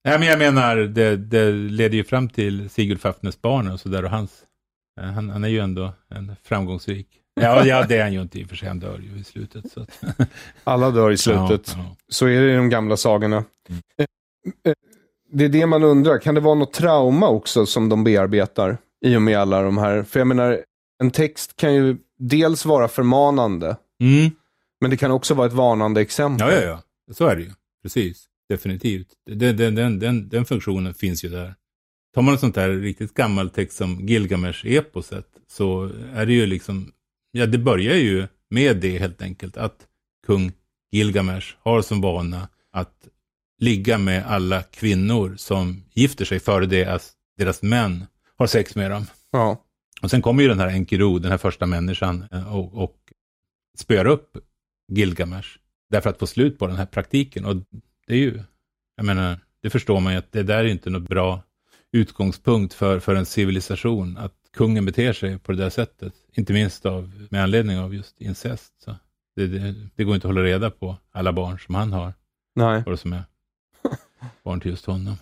[0.04, 4.04] Nej, men jag menar, det, det leder ju fram till Sigurd Fafnes barn och sådär
[4.04, 4.42] och hans.
[5.00, 7.08] eh, Han, han är ju ändå en framgångsrik.
[7.40, 8.68] Ja, ja, det är han ju inte i och för sig.
[8.68, 9.72] Han dör ju i slutet.
[9.72, 10.00] Så att,
[10.64, 11.72] Alla dör i slutet.
[11.76, 11.96] Ja, ja.
[12.08, 13.44] Så är det i de gamla sagorna.
[13.68, 13.82] Mm.
[13.98, 14.06] Eh,
[14.70, 14.74] eh,
[15.32, 16.18] Det är det man undrar.
[16.18, 20.02] Kan det vara något trauma också som de bearbetar i och med alla de här?
[20.02, 20.60] För jag menar,
[21.02, 24.30] en text kan ju dels vara förmanande Mm,
[24.80, 26.48] Men det kan också vara ett varnande exempel.
[26.48, 26.82] Ja, ja, ja.
[27.14, 27.50] Så är det ju.
[27.82, 28.24] Precis.
[28.48, 29.06] Definitivt.
[29.30, 31.54] Den, den, den, den, funktionen finns ju där.
[32.14, 36.92] Tar man ett sånt här riktigt gammalt text som Gilgamesh-eposet så är det ju liksom,
[37.36, 39.86] ja det börjar ju med det helt enkelt, att
[40.26, 40.52] kung
[40.92, 43.08] Gilgamesh har som vana att
[43.58, 48.90] ligga med alla kvinnor som gifter sig före det att deras män har sex med
[48.90, 49.06] dem.
[49.32, 49.62] Ja.
[50.02, 52.96] Och sen kommer ju den här Enkidu, den här första människan, och, och
[53.78, 54.36] spöar upp
[54.92, 55.48] Gilgamesh.
[55.90, 57.44] Därför att få slut på den här praktiken.
[57.44, 57.56] Och
[58.06, 58.42] det är ju,
[58.96, 61.42] jag menar, det förstår man ju att det där är inte något bra
[61.92, 64.16] utgångspunkt för, för en civilisation.
[64.16, 66.12] Att kungen beter sig på det där sättet.
[66.32, 68.72] Inte minst av, med anledning av just incest.
[68.84, 68.96] Så
[69.36, 72.14] det, det, det går inte att hålla reda på alla barn som han har.
[72.54, 72.82] Nej.
[72.86, 73.24] Och som är
[74.44, 75.16] barn till just honom.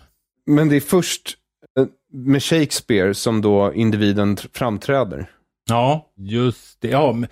[0.45, 1.37] Men det är först
[1.79, 5.31] eh, med Shakespeare som då individen tr- framträder.
[5.69, 6.87] Ja, just det.
[6.87, 7.29] Ja, men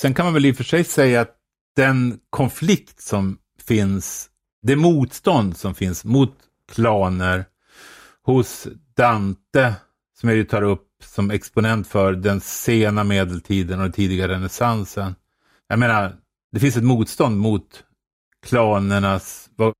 [0.00, 1.36] sen kan man väl i och för sig säga att
[1.76, 4.30] den konflikt som finns,
[4.62, 6.34] det motstånd som finns mot
[6.72, 7.44] klaner
[8.22, 9.74] hos Dante,
[10.20, 15.14] som jag ju tar upp som exponent för den sena medeltiden och den tidiga renässansen.
[15.68, 16.16] Jag menar,
[16.52, 17.84] det finns ett motstånd mot
[18.46, 19.74] klanernas, vad,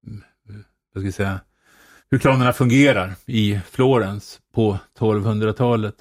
[0.95, 1.41] vad ska jag säga,
[2.11, 5.95] hur klanerna fungerar i Florens på 1200-talet.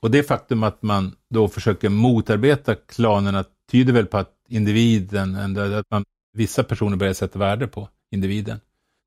[0.00, 5.90] Och det faktum att man då försöker motarbeta klanerna tyder väl på att individen, att
[5.90, 8.60] man, vissa personer börjar sätta värde på individen.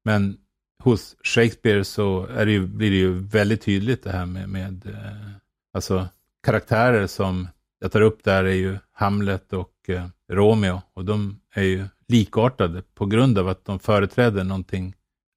[0.05, 0.37] Men
[0.83, 4.85] hos Shakespeare så är det ju, blir det ju väldigt tydligt det här med, med
[4.85, 5.37] eh,
[5.77, 6.07] alltså
[6.43, 7.47] karaktärer som
[7.79, 12.81] jag tar upp där är ju Hamlet och eh, Romeo och de är ju likartade
[12.95, 14.93] på grund av att de företräder någonting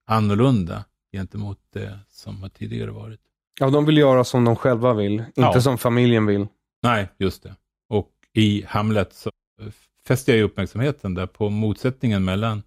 [0.07, 3.19] annorlunda gentemot det som har tidigare varit.
[3.59, 5.61] Ja, de vill göra som de själva vill, inte Ja.
[5.61, 6.47] som familjen vill.
[6.83, 7.55] Nej, just det.
[7.89, 9.31] Och i Hamlet så
[10.07, 12.63] fäster jag ju uppmärksamheten där på motsättningen mellan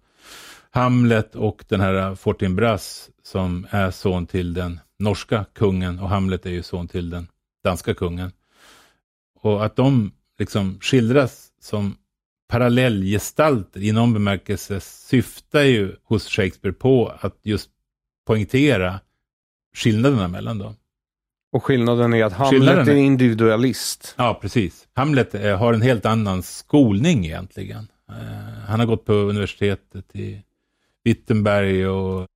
[0.71, 6.49] Hamlet och den här Fortinbras som är son till den norska kungen och Hamlet är
[6.49, 7.27] ju son till den
[7.65, 8.31] danska kungen.
[9.41, 11.95] Och att de liksom skildras som
[12.47, 17.69] parallellgestalter i någon bemärkelse syftar ju hos Shakespeare på att just
[18.27, 18.99] poängtera
[19.75, 20.75] skillnaderna mellan dem.
[21.51, 24.15] Och skillnaden är att Hamlet är- individualist.
[24.17, 24.87] Ja, precis.
[24.93, 27.87] Hamlet eh, har en helt annan skolning egentligen.
[28.09, 30.43] Eh, han har gått på universitetet i
[31.03, 32.27] Wittenberg och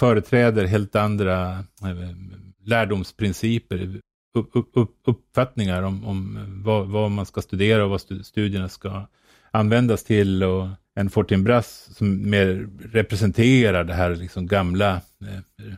[0.00, 2.16] företräder helt andra eh,
[2.64, 4.00] lärdomsprinciper,
[4.34, 8.68] upp, upp, upp, uppfattningar om, om vad, vad man ska studera och vad stu- studierna
[8.68, 9.06] ska
[9.50, 10.42] användas till.
[10.42, 15.74] Och en Fortinbras som mer representerar det här liksom gamla eh,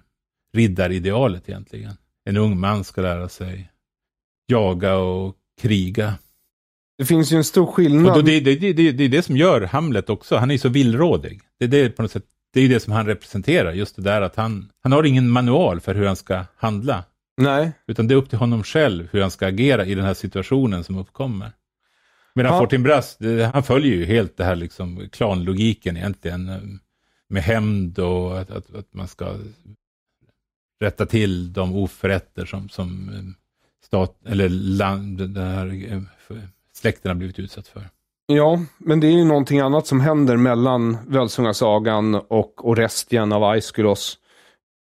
[0.57, 1.93] riddaridealet egentligen.
[2.25, 3.71] En ung man ska lära sig
[4.47, 6.15] jaga och kriga.
[6.99, 8.17] Det finns ju en stor skillnad.
[8.17, 10.37] Och det, det, det, det, är det som gör Hamlet också.
[10.37, 11.41] Han är ju så villrådig.
[11.59, 12.25] Det är det på något sätt.
[12.53, 13.73] Det är det som han representerar.
[13.73, 17.05] Just det där att han, han har ingen manual för hur han ska handla.
[17.37, 20.15] Nej, Utan det är upp till honom själv hur han ska agera i den här
[20.15, 21.53] situationen som uppkommer.
[22.35, 22.59] Medan Ja.
[22.59, 23.19] Fortinbras,
[23.53, 26.49] han följer ju helt det här liksom klanlogiken egentligen.
[26.49, 26.61] eh,
[27.29, 29.35] Med hämnd och att, att, att man ska
[30.81, 33.23] rätta till de oförrätter som, som eh,
[33.87, 36.37] stat, eller land, den här eh,
[36.77, 37.89] släkten har blivit utsatt för.
[38.27, 44.19] ja, men det är ju någonting annat som händer mellan Völsungasagan och Orestien av Aeschylus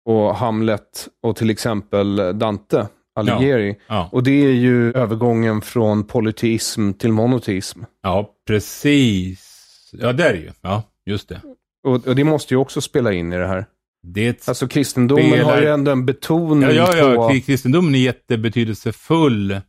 [0.05, 3.75] och Hamlet och till exempel Dante Alighieri.
[3.87, 7.83] Ja, Och det är ju övergången från polyteism till monoteism.
[8.03, 9.51] ja precis.
[9.93, 10.51] Ja, det är det ju.
[10.61, 11.41] Ja, just det.
[11.83, 13.65] Och, och det måste ju också spela in i det här.
[14.07, 17.15] Det Alltså kristendomen Spelar- har ju ändå en betoning Ja, ja, ja.
[17.15, 17.29] på...
[17.29, 19.51] kri- Kristendomen är jättebetydelsefull.
[19.51, 19.61] Eh,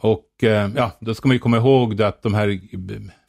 [0.00, 2.56] och eh, ja, då ska man ju komma ihåg att de här eh,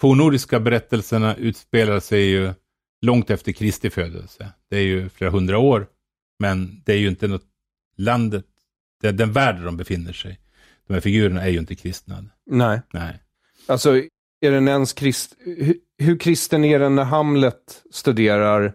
[0.02, 2.54] fornnordiska berättelserna utspelar sig ju
[3.02, 4.52] långt efter Kristi födelse.
[4.70, 5.88] Det är ju flera hundra år.
[6.42, 7.46] Men det är ju inte något
[7.98, 8.46] landet,
[9.02, 10.40] det den värld de befinner sig.
[10.88, 12.24] De här figurerna är ju inte kristna.
[12.46, 12.82] Nej.
[12.94, 13.20] Nej.
[13.68, 13.96] Alltså,
[14.42, 15.36] är den ens krist...
[15.40, 18.74] Hur, hur kristen är den när Hamlet studerar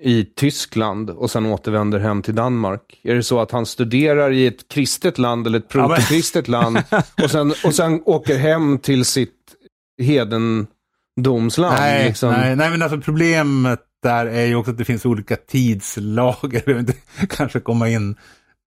[0.00, 3.00] i Tyskland och sen återvänder hem till Danmark?
[3.02, 6.78] Är det så att han studerar i ett kristet land eller ett protokristet land
[7.22, 9.54] och, sen, och sen åker hem till sitt
[10.02, 11.76] hedendomsland?
[11.78, 12.32] Nej, liksom?
[12.32, 16.62] nej, nej, men alltså problemet där är ju också att det finns olika tidslager.
[16.66, 16.94] Vi inte
[17.28, 18.16] kanske komma in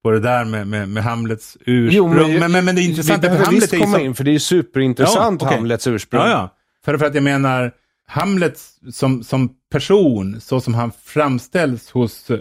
[0.04, 1.96] på det där med, med, med Hamlets ursprung.
[1.96, 3.98] Jo, men, men, men, men det är intressant Vi att behöver visst Hamlet ju komma
[3.98, 4.04] så...
[4.04, 5.58] in, för det är ju superintressant, Ja, okej.
[5.58, 6.22] Hamlets ursprung.
[6.22, 6.56] Ja, ja.
[6.86, 7.72] För, för att jag menar,
[8.08, 8.60] Hamlet
[8.92, 12.32] som, som person, så som han framställs hos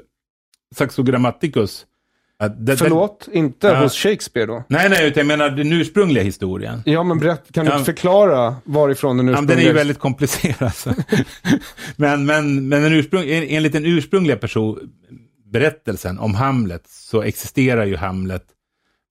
[0.75, 1.87] Saxo Grammaticus,
[2.49, 3.83] det- Förlåt, inte Ja.
[3.83, 4.65] hos Shakespeare då?
[4.69, 6.83] Nej, nej, utan jag menar den ursprungliga historien.
[6.87, 7.79] Ja, men berätt, kan du Ja.
[7.85, 9.57] förklara varifrån den Ja, ursprungliga...
[9.57, 10.75] den är ju väldigt komplicerad.
[10.75, 10.91] Så.
[11.97, 14.79] men men, men den ursprung, en- enligt den ursprungliga person,
[15.53, 18.45] berättelsen om Hamlet så existerar ju Hamlet,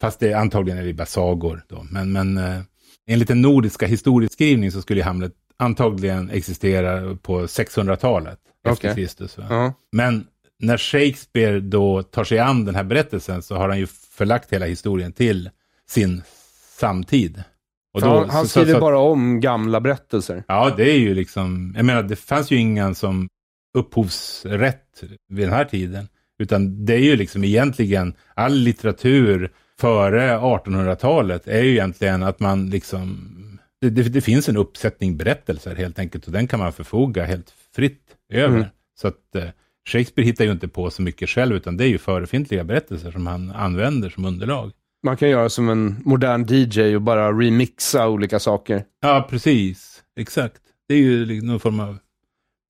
[0.02, 1.62] fast det antagligen är det bara sagor.
[1.70, 1.86] Då.
[1.92, 2.60] Men, men eh,
[3.08, 8.96] enligt den nordiska historieskrivning så skulle ju Hamlet antagligen existera på 600-talet efter Okej.
[8.96, 9.38] Kristus.
[9.50, 9.74] Ja.
[9.92, 10.26] Men
[10.60, 14.66] när Shakespeare då tar sig an den här berättelsen så har han ju förlagt hela
[14.66, 15.50] historien till
[15.90, 16.22] sin
[16.80, 17.44] samtid.
[18.00, 20.44] För han, han så- så- skriver så- bara om gamla berättelser.
[20.48, 23.30] Ja, det är ju liksom, jag menar det fanns ju ingen som
[23.78, 26.08] upphovsrätt vid den här tiden.
[26.40, 32.70] Utan det är ju liksom egentligen all litteratur före 1800-talet är ju egentligen att man
[32.70, 33.18] liksom,
[33.82, 37.54] det, det, det finns en uppsättning berättelser helt enkelt och den kan man förfoga helt
[37.76, 38.58] fritt över.
[38.58, 38.68] Mm.
[39.02, 39.44] Så att eh,
[39.90, 43.28] Shakespeare hittar ju inte på så mycket själv utan det är ju förefintliga berättelser som
[43.28, 44.72] han använder som underlag.
[45.04, 48.84] Man kan göra som en modern DJ och bara remixa olika saker.
[49.02, 50.04] Ja, precis.
[50.20, 50.62] Exakt.
[50.88, 51.98] Det är ju liksom någon form av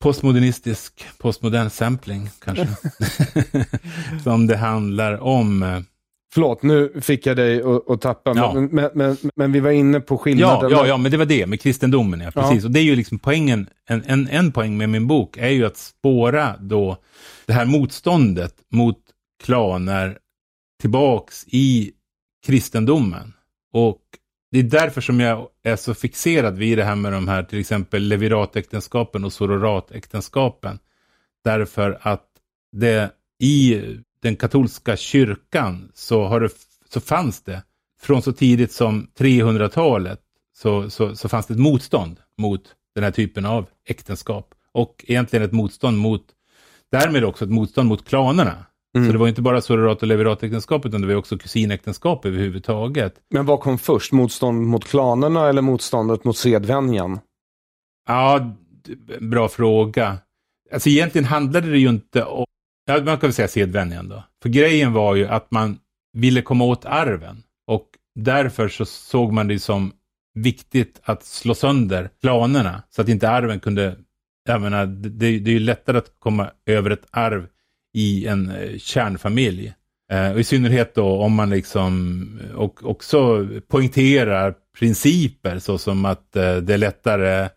[0.04, 2.67] postmodernistisk, postmodern sampling kanske.
[4.24, 5.84] Som det handlar om.
[6.33, 8.53] Förlåt, nu fick jag dig att, tappa, Ja.
[8.53, 10.71] men, men, men, men vi var inne på Ja, skillnaden.
[10.71, 12.19] ja, ja, men det var det med kristendomen.
[12.21, 12.65] Ja, precis.
[12.65, 15.65] Och det är ju liksom poängen, en, en, en poäng med min bok är ju
[15.65, 16.97] att spåra då
[17.45, 18.97] det här motståndet mot
[19.43, 20.17] klaner
[20.81, 21.91] tillbaks i
[22.45, 23.33] kristendomen.
[23.73, 24.01] Och
[24.51, 27.59] det är därför som jag är så fixerad vid det här med de här till
[27.59, 30.79] exempel leviratäktenskapen och sororatäktenskapen.
[31.43, 32.25] Därför att
[32.71, 33.11] det
[33.43, 33.75] i
[34.21, 36.49] den katolska kyrkan så, har det,
[36.89, 37.63] så fanns det
[38.01, 40.19] från så tidigt som 300-talet
[40.58, 42.62] så, så, så fanns det ett motstånd mot
[42.95, 44.53] den här typen av äktenskap.
[44.71, 46.25] Och egentligen ett motstånd mot,
[46.91, 48.65] därmed också ett motstånd mot klanerna.
[48.95, 49.08] Mm.
[49.08, 53.15] Så det var inte bara sororat och leviratäktenskap utan det var också kusinäktenskap överhuvudtaget.
[53.29, 54.12] Men vad kom först?
[54.12, 57.19] Motstånd mot klanerna eller motståndet mot sedvänjan?
[58.08, 58.55] Ja,
[59.19, 60.17] bra fråga.
[60.73, 62.45] Alltså egentligen handlade det ju inte om,
[62.89, 64.23] ja, man kan väl säga sedvänjan då.
[64.41, 65.80] För grejen var ju att man
[66.13, 67.43] ville komma åt arven.
[67.67, 69.91] Och därför så såg man det som
[70.34, 73.95] viktigt att slå sönder planerna Så att inte arven kunde,
[74.45, 77.47] jag menar, det, det är ju lättare att komma över ett arv
[77.93, 79.73] i en eh, kärnfamilj.
[80.12, 86.36] Eh, och I synnerhet då om man liksom eh, och också poängterar principer såsom att
[86.36, 87.49] eh, det är lättare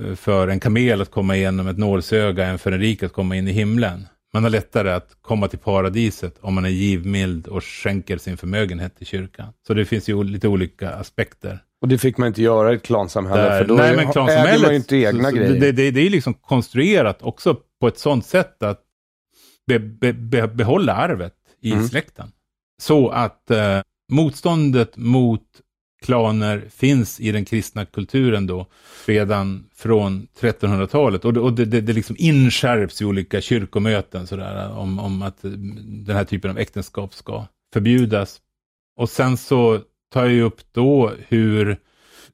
[0.00, 3.36] eh, för en kamel att komma igenom ett nålsöga än för en rik att komma
[3.36, 4.06] in i himlen.
[4.34, 8.96] Man har lättare att komma till paradiset om man är givmild och skänker sin förmögenhet
[8.96, 9.52] till kyrkan.
[9.66, 11.58] Så det finns ju lite olika aspekter.
[11.80, 14.12] Och det fick man inte göra i ett klansamhälle, Där- för då nej, men äger
[14.12, 15.60] klansamhället, man ju inte egna så- grejer.
[15.60, 18.80] Det, det, det är liksom konstruerat också på ett sånt sätt att
[19.66, 21.88] be, be, be, behålla arvet i Mm.
[21.88, 22.32] släkten.
[22.82, 23.80] Så att eh,
[24.12, 25.42] motståndet mot
[26.02, 28.66] klaner finns i den kristna kulturen då
[29.06, 31.24] redan från 1300-talet.
[31.24, 35.38] Och det, och det, det, det liksom inskärps i olika kyrkomöten sådär, om, om att
[35.42, 38.40] den här typen av äktenskap ska förbjudas.
[38.96, 39.80] Och sen så
[40.12, 41.78] tar jag ju upp då hur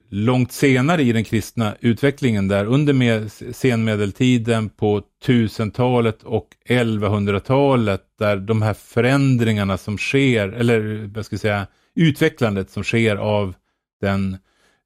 [0.09, 8.37] långt senare i den kristna utvecklingen där under med, senmedeltiden på 1000-talet och 1100-talet där
[8.37, 13.55] de här förändringarna som sker, eller vad ska jag säga, utvecklandet som sker av
[14.01, 14.37] den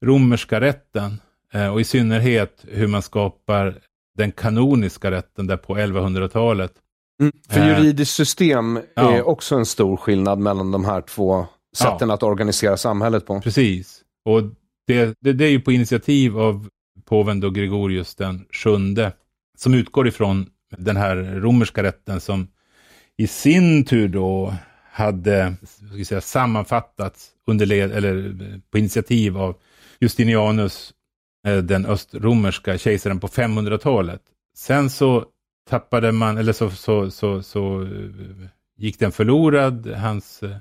[0.05, 1.21] romerska rätten
[1.53, 3.79] eh, och i synnerhet hur man skapar
[4.17, 6.73] den kanoniska rätten där på 1100-talet.
[7.21, 7.33] Mm.
[7.49, 9.17] För Eh, juridiskt system ja.
[9.17, 13.41] är också en stor skillnad mellan de här två sätten att organisera samhället på.
[13.41, 14.03] Precis.
[14.25, 14.43] Och
[14.87, 16.69] det, det, det är ju på initiativ av
[17.05, 19.13] påven då Gregorius den sjunde
[19.59, 22.49] som utgår ifrån den här romerska rätten som
[23.17, 24.55] i sin tur då
[24.99, 25.55] hade
[25.95, 28.35] ska säga, sammanfattats under led, eller
[28.71, 29.57] på initiativ av
[30.01, 30.95] Justinianus,
[31.47, 34.23] eh, den östromerska kejsaren på 500-talet.
[34.57, 35.27] Sen så
[35.69, 40.57] tappade man, eller så, så, så, så eh, gick den förlorad, hans eh,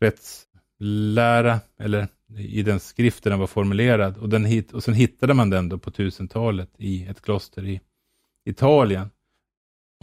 [0.00, 4.18] rättslära, eller i den skriften den var formulerad.
[4.18, 7.80] Och, den hit, och sen hittade man den då på 1000-talet i ett kloster i
[8.48, 9.10] Italien.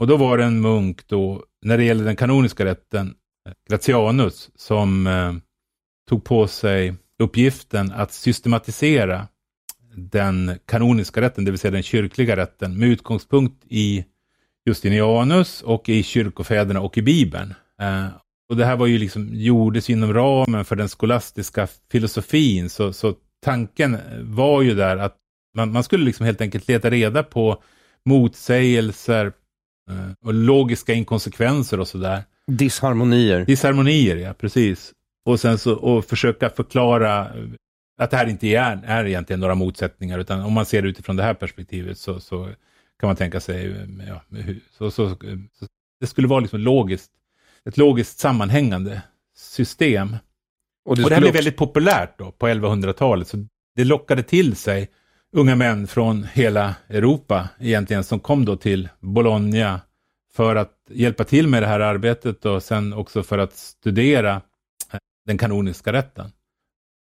[0.02, 3.16] Och då var det en munk då, när det gäller den kanoniska rätten,
[3.70, 5.34] Gratianus, som eh,
[6.10, 9.28] tog på sig uppgiften att systematisera
[9.96, 14.06] den kanoniska rätten, det vill säga den kyrkliga rätten, med utgångspunkt i
[14.66, 17.54] Justinianus och i kyrkofäderna och i Bibeln.
[17.82, 18.08] Eh,
[18.50, 23.16] och det här var ju liksom, gjordes inom ramen för den skolastiska filosofin, så, så
[23.44, 25.18] tanken var ju där att
[25.56, 27.64] man, man skulle liksom helt enkelt leta reda på
[28.06, 29.26] motsägelser
[29.90, 32.24] eh, och logiska inkonsekvenser och sådär.
[32.52, 33.46] Disharmonier.
[33.46, 34.94] Disharmonier, ja, precis.
[35.26, 37.32] Och sen så och försöka förklara
[37.98, 41.16] att det här inte är, är egentligen några motsättningar, utan om man ser det utifrån
[41.16, 42.50] det här perspektivet så, så
[43.00, 44.22] kan man tänka sig, ja,
[44.78, 45.18] så, så, så,
[46.00, 47.12] det skulle vara liksom logiskt,
[47.66, 49.02] ett logiskt sammanhängande
[49.38, 50.16] system.
[50.86, 51.38] Och det, och det här blev också...
[51.38, 54.90] väldigt populärt då på 1100-talet, så det lockade till sig
[55.32, 59.82] unga män från hela Europa egentligen som kom då till Bologna
[60.34, 64.36] för att hjälpa till med det här arbetet och sen också för att studera
[64.92, 66.32] eh, den kanoniska rätten.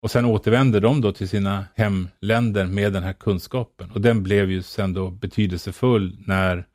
[0.01, 3.91] Och sen återvände de då till sina hemländer med den här kunskapen.
[3.91, 6.67] Och den blev ju sen då betydelsefull när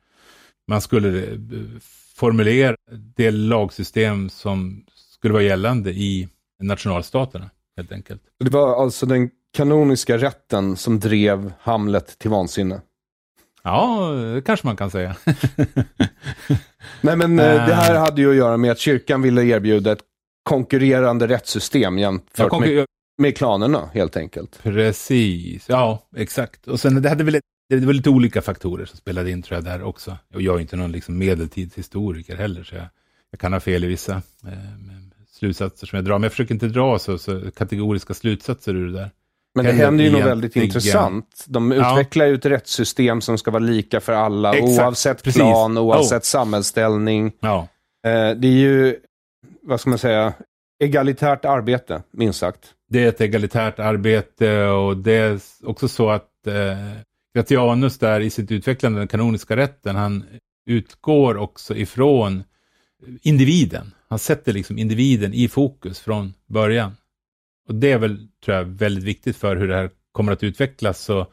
[0.67, 1.37] man skulle eh,
[2.15, 2.75] formulera
[3.15, 6.29] det lagsystem som skulle vara gällande i
[6.63, 8.21] nationalstaterna, helt enkelt.
[8.39, 12.81] Det var alltså den kanoniska rätten som drev Hamlet till vansinne?
[13.63, 15.15] Ja, det kanske man kan säga.
[17.01, 20.03] Nej, men eh, det här hade ju att göra med att kyrkan ville erbjuda ett
[20.43, 22.85] konkurrerande rättssystem jämfört ja, med,
[23.17, 24.59] med klanerna helt enkelt.
[24.63, 26.67] Precis, ja exakt.
[26.67, 27.39] Och sen det hade väl
[27.69, 30.17] det var lite olika faktorer som spelade in tror jag där också.
[30.33, 32.85] Och jag är inte någon liksom medeltidshistoriker heller, så jag,
[33.31, 34.53] jag kan ha fel i vissa eh,
[35.31, 36.13] slutsatser som jag drar.
[36.13, 39.11] Men jag försöker inte dra så, så kategoriska slutsatser ur det där.
[39.55, 41.45] Men det händer ju något väldigt intressant.
[41.47, 45.41] De utvecklar ju ett rättssystem som ska vara lika för alla, Exakt, oavsett precis.
[45.41, 46.25] plan, oavsett oh.
[46.25, 47.31] samhällsställning.
[47.39, 47.67] Ja.
[48.07, 48.95] Eh, det är ju,
[49.61, 50.33] vad ska man säga,
[50.83, 52.73] egalitärt arbete, minst sagt.
[52.89, 56.53] Det är ett egalitärt arbete och det är också så att eh,
[57.35, 60.23] Gratianus där i sitt utvecklande den kanoniska rätten, han
[60.69, 62.43] utgår också ifrån
[63.21, 63.91] individen.
[64.07, 66.95] Han sätter liksom individen i fokus från början.
[67.69, 70.99] Och det är väl, tror jag, väldigt viktigt för hur det här kommer att utvecklas
[70.99, 71.27] så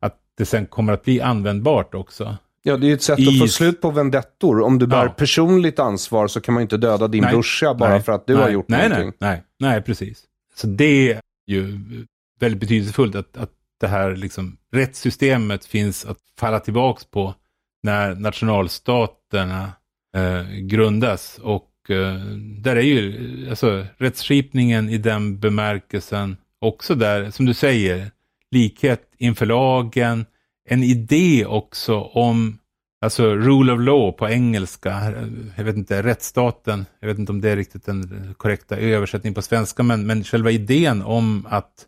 [0.00, 2.36] att det sen kommer att bli användbart också.
[2.62, 3.28] Ja, det är ju ett sätt I...
[3.28, 4.60] att få slut på vendettor.
[4.60, 5.12] Om du bär ja.
[5.12, 8.34] personligt ansvar så kan man inte döda din nej, brorsa bara nej, för att du
[8.34, 9.12] nej, har gjort nej, någonting.
[9.18, 10.24] Nej, nej, nej, precis.
[10.54, 11.80] Så det är ju
[12.40, 17.34] väldigt betydelsefullt att, att det här liksom, rättssystemet finns att falla tillbaks på
[17.82, 19.72] när nationalstaterna
[20.16, 21.38] eh, grundas.
[21.42, 21.70] Och
[22.58, 28.10] där är ju alltså, rättsskipningen i den bemärkelsen också där, som du säger,
[28.50, 30.26] likhet inför lagen,
[30.68, 32.58] en idé också om
[33.04, 35.14] Alltså rule of law på engelska,
[35.56, 39.42] jag vet inte, rättsstaten, jag vet inte om det är riktigt den korrekta översättningen på
[39.42, 41.86] svenska, men, men själva idén om att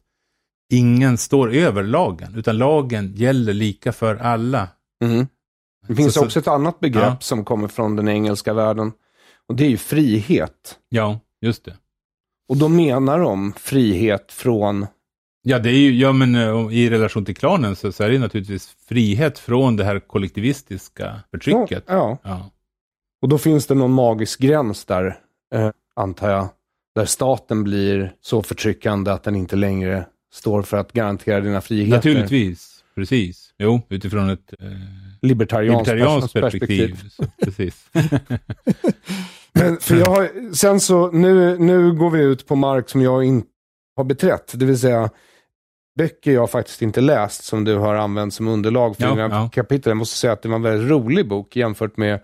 [0.72, 4.68] ingen står över lagen, utan lagen gäller lika för alla.
[5.05, 5.26] Mm.
[5.88, 7.16] Det finns så, också ett annat begrepp ja.
[7.20, 8.92] som kommer från den engelska världen.
[9.49, 10.78] Och det är ju frihet.
[10.88, 11.76] Ja, just det.
[12.49, 14.86] Och då menar de frihet från...
[15.42, 18.18] Ja, det är ju, ja men eh, i relation till klanen så, så är det
[18.18, 21.84] naturligtvis frihet från det här kollektivistiska förtrycket.
[21.86, 22.18] Ja, ja.
[22.22, 22.51] ja.
[23.22, 25.18] Och då finns det någon magisk gräns där,
[25.55, 26.49] eh, antar jag,
[26.94, 31.97] där staten blir så förtryckande att den inte längre står för att garantera dina friheter.
[31.97, 33.55] Naturligtvis, precis.
[33.59, 34.68] Jo, utifrån ett eh,
[35.22, 37.03] libertarianskt, perspektiv.
[37.03, 37.30] perspektiv.
[37.44, 37.90] precis.
[39.57, 43.25] Men för jag har, sen så, nu, nu går vi ut på mark som jag
[43.25, 43.49] inte
[43.97, 44.53] har beträtt.
[44.55, 45.11] Det vill säga
[45.99, 49.51] böcker jag faktiskt inte läst som du har använt som underlag för ja, dina ja.
[49.53, 49.91] kapitel.
[49.91, 52.21] Jag måste säga att det var en väldigt rolig bok jämfört med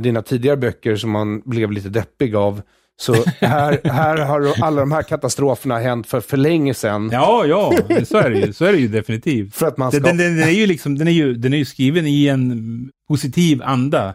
[0.00, 2.62] dina tidigare böcker som man blev lite deppig av.
[3.00, 7.10] Så här, här har alla de här katastroferna hänt för för länge sedan.
[7.12, 7.72] Ja, ja,
[8.04, 9.54] så är det ju, så är det ju definitivt.
[9.54, 10.00] För att man ska...
[10.00, 12.90] den, den, den, är ju liksom, den, är ju, den är ju skriven i en
[13.08, 14.14] positiv anda.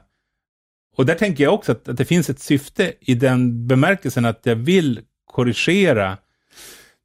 [0.96, 4.39] Och där tänker jag också att, att det finns ett syfte i den bemärkelsen att
[4.44, 6.18] jag vill korrigera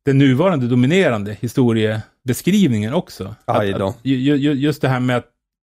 [0.05, 3.35] den nuvarande dominerande historiebeskrivningen också.
[3.45, 3.87] Aj då.
[3.87, 5.27] Att, att, just det här med att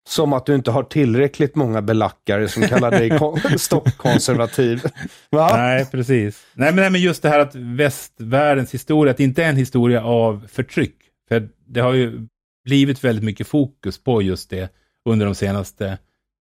[0.09, 3.19] som att du inte har tillräckligt många belackare som kallar dig
[3.59, 4.83] stockkonservativ.
[5.31, 5.57] Va?
[5.57, 6.47] Nej, precis.
[6.55, 9.57] Nej men, nej, men just det här att västvärldens historia, att det inte är en
[9.57, 10.97] historia av förtryck.
[11.29, 12.27] För det har ju
[12.65, 14.73] blivit väldigt mycket fokus på just det
[15.05, 15.99] under de senaste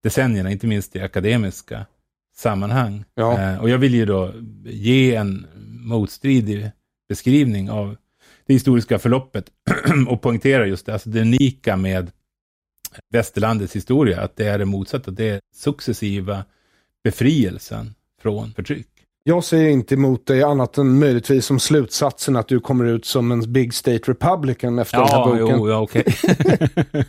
[0.06, 1.86] decennierna, inte minst i akademiska
[2.36, 3.06] sammanhang.
[3.16, 3.42] Ja.
[3.42, 4.34] Eh, och jag vill ju då
[4.64, 5.48] ge en
[5.82, 6.72] motstridig
[7.10, 7.98] beskrivning av
[8.46, 9.46] det historiska förloppet
[10.08, 12.12] och poängtera just det, alltså det unika med
[13.14, 16.46] västerlandets historia, att det är det motsatta, det är successiva
[17.04, 18.88] befrielsen från förtryck.
[19.24, 23.32] Jag säger inte emot dig annat än möjligtvis som slutsatsen att du kommer ut som
[23.32, 25.58] en big state republican efter ja, den här boken.
[25.58, 26.04] Jo, ja, okay.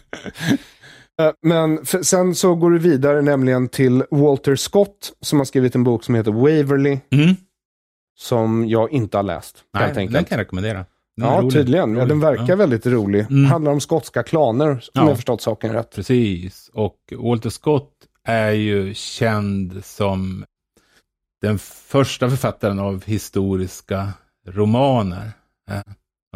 [1.22, 5.84] Eh, men sen så går du vidare nämligen till Walter Scott som har skrivit en
[5.84, 6.98] bok som heter Waverly.
[7.10, 7.36] Mm.
[8.18, 9.64] Som jag inte har läst.
[9.74, 10.84] Nej, den kan jag rekommendera.
[11.14, 11.52] ja, rolig.
[11.52, 11.96] tydligen.
[11.96, 12.56] Ja, den verkar ja.
[12.56, 13.20] väldigt rolig.
[13.20, 13.44] Mm.
[13.44, 15.08] handlar om skotska klaner, om ja.
[15.08, 15.94] jag förstått saken rätt.
[15.94, 17.92] Precis, och Walter Scott
[18.24, 20.44] är ju känd som
[21.40, 24.12] den första författaren av historiska
[24.46, 25.30] romaner.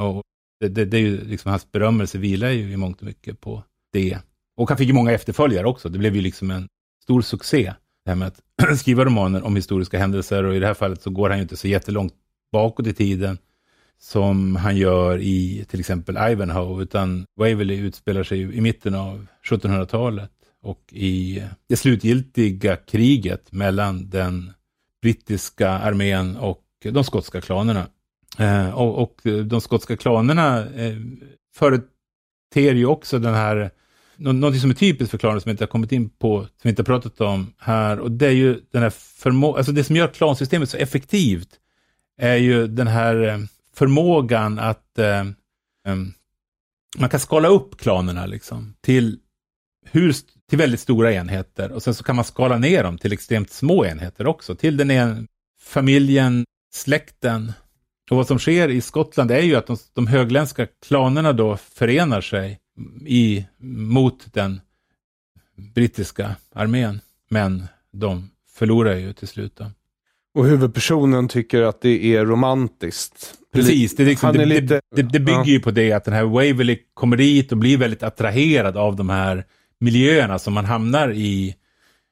[0.00, 0.22] Och
[0.60, 3.62] det, det, det är ju liksom hans berömmelse vilar ju i mångt och mycket på
[3.92, 4.18] det.
[4.60, 5.88] Och han fick ju många efterföljare också.
[5.88, 6.68] Det blev ju liksom en
[7.02, 7.74] stor succé.
[8.04, 11.10] Det här med att skriva romaner om historiska händelser och i det här fallet så
[11.10, 12.14] går han ju inte så jättelångt
[12.52, 13.38] bakåt i tiden
[13.98, 20.30] som han gör i till exempel Ivanhoe, utan Waverley utspelar sig i mitten av 1700-talet
[20.62, 24.52] och i det slutgiltiga kriget mellan den
[25.02, 27.86] brittiska armén och de skotska klanerna.
[28.38, 30.96] Eh, och, och, de skotska klanerna eh,
[31.54, 33.70] företer ju också den här,
[34.20, 36.70] någonting som är typiskt för klaner som vi inte har kommit in på, som vi
[36.70, 39.96] inte har pratat om här, och det är ju den här förmågan, alltså det som
[39.96, 41.48] gör klansystemet så effektivt
[42.18, 43.38] är ju den här eh,
[43.74, 45.20] förmågan att eh,
[45.86, 46.12] ehm,
[46.98, 49.18] man kan skala upp klanerna liksom till,
[49.86, 50.14] hur,
[50.48, 53.84] till väldigt stora enheter och sen så kan man skala ner dem till extremt små
[53.84, 55.26] enheter också, till den en,
[55.60, 57.52] familjen, släkten.
[58.10, 62.20] Och vad som sker i Skottland är ju att de, de högländska klanerna då förenar
[62.20, 62.58] sig
[63.06, 64.60] i, mot den
[65.74, 67.00] brittiska armén.
[67.28, 69.56] Men de förlorar ju till slut.
[69.56, 69.66] Då.
[70.34, 73.34] Och huvudpersonen tycker att det är romantiskt.
[73.52, 75.44] Precis, det, liksom, det, lite, det, det, bygger ja.
[75.44, 79.08] ju på det att den här Waverley kommer dit och blir väldigt attraherad av de
[79.08, 79.44] här
[79.80, 81.54] miljöerna som man hamnar i,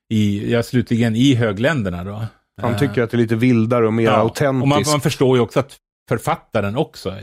[0.09, 2.05] i ja, slutligen i högländerna.
[2.05, 2.27] Då.
[2.63, 4.63] Han tycker att det är lite vildare och mer ja, autentiskt.
[4.63, 5.77] Och man, man, förstår ju också att
[6.09, 7.19] författaren också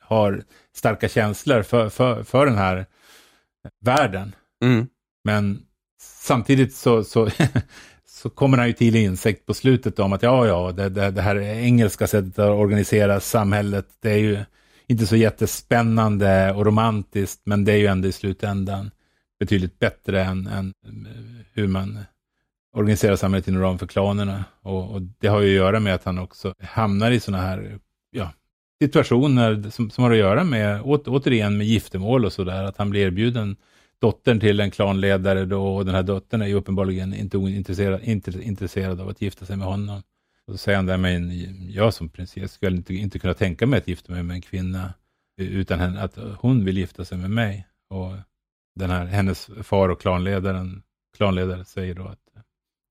[0.00, 0.42] har
[0.76, 2.86] starka känslor för, för, för den här
[3.84, 4.34] världen.
[4.64, 4.86] Mm.
[5.24, 5.62] Men
[6.02, 7.28] samtidigt så, så
[8.06, 11.22] så kommer han ju till insikt på slutet om att ja, ja, det, det, det,
[11.22, 14.38] här engelska sättet att organisera samhället, det är ju
[14.86, 18.90] inte så jättespännande och romantiskt, men det är ju ändå i slutändan
[19.38, 20.74] betydligt bättre än, än
[21.52, 21.98] hur man
[22.76, 24.44] organiserar samhället inom ramen för klanerna.
[24.62, 27.78] Och, och, det har ju att göra med att han också hamnar i sådana här
[28.10, 28.32] ja,
[28.82, 32.90] situationer som, som har att göra med, å, återigen med giftermål och sådär, att han
[32.90, 33.56] blir erbjuden
[34.00, 38.42] dottern till en klanledare då, och den här dottern är ju uppenbarligen inte ointresserad inte
[38.42, 40.02] intresserad av att gifta sig med honom.
[40.46, 41.30] Och så säger han där, men
[41.70, 44.94] jag som prinsess skulle inte, inte kunna tänka mig att gifta mig med en kvinna,
[45.36, 47.66] utan att hon vill gifta sig med mig.
[47.90, 48.12] Och
[48.74, 50.82] den här, hennes far och klanledaren,
[51.16, 52.18] klanledare säger då att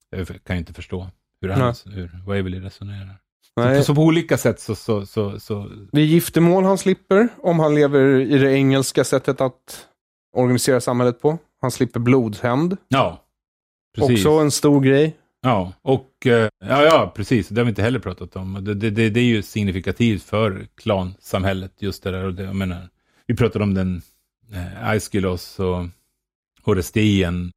[0.09, 1.09] jag kan inte förstå
[1.41, 3.15] hur, han, hur Waverley resonerar.
[3.55, 5.71] Så, så, på olika sätt så, så, så, så...
[5.91, 9.87] Det är giftermål han slipper om han lever i det engelska sättet att
[10.35, 11.37] organisera samhället på.
[11.61, 12.77] Han slipper blodshämnd.
[12.87, 13.23] Ja,
[13.95, 14.25] precis.
[14.25, 15.17] Också en stor grej.
[15.41, 17.49] Ja, och eh, ja, ja, precis.
[17.49, 18.53] Det har vi inte heller pratat om.
[18.61, 22.23] Det, det, det, det är ju signifikativt för klansamhället, just det där.
[22.23, 22.89] Och det, jag menar,
[23.27, 24.01] vi pratade om den
[24.53, 25.85] eh, Aiskylos och
[26.63, 27.51] Orestien.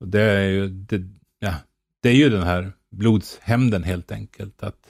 [0.00, 1.02] Och det är ju, det,
[1.38, 1.54] ja,
[2.02, 4.62] det är ju den här blodshämnden helt enkelt.
[4.62, 4.85] Att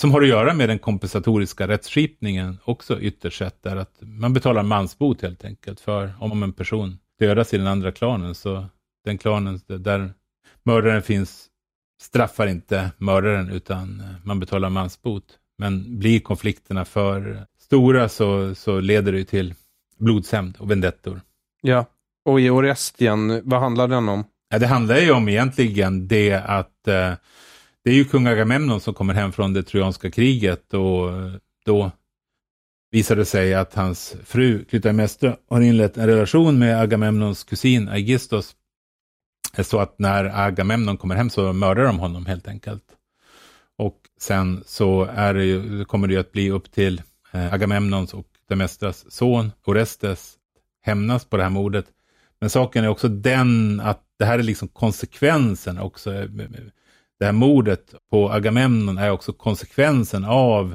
[0.00, 4.62] som har att göra med den kompensatoriska rättsskipningen också ytterst sett, är att man betalar
[4.62, 8.66] mansbot helt enkelt för om en person dödas i den andra klanen, så
[9.04, 10.12] den klanen där
[10.62, 11.48] mördaren finns
[12.02, 15.24] straffar inte mördaren, utan man betalar mansbot.
[15.58, 19.54] Men blir konflikterna för stora så, så leder det till
[19.98, 21.20] blodshämnd och vendettor.
[21.62, 21.86] Ja,
[22.24, 24.24] och i Orestien, vad handlar den om?
[24.50, 27.12] Ja, det handlar ju om egentligen det att eh,
[27.84, 31.32] det är ju kung Agamemnon som kommer hem från det trojanska kriget och eh,
[31.64, 31.90] då
[32.90, 38.54] visar det sig att hans fru Klytaimnestra har inlett en relation med Agamemnons kusin Aigistos.
[39.58, 42.84] Så att när Agamemnon kommer hem så mördar de honom helt enkelt.
[43.76, 47.02] Och sen så är det ju, kommer det ju att bli upp till
[47.32, 50.34] eh, Agamemnons och Demestras son Orestes
[50.80, 51.86] hämnas på det här mordet.
[52.40, 56.12] Men saken är också den att det här är liksom konsekvensen också
[57.18, 60.74] det här mordet på Agamemnon är också konsekvensen av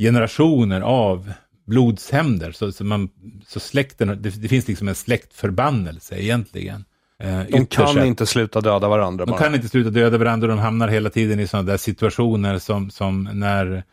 [0.00, 1.32] generationer av
[1.66, 2.52] blodshämnder.
[2.52, 3.08] Så, så, man,
[3.46, 6.84] så släkten, det, det, finns liksom en släktförbannelse egentligen.
[7.18, 8.04] Eh, de kan sett.
[8.04, 9.24] inte sluta döda varandra.
[9.24, 9.40] De bara.
[9.40, 10.48] kan inte sluta döda varandra.
[10.48, 13.84] De hamnar hela tiden i sådana där situationer som, som när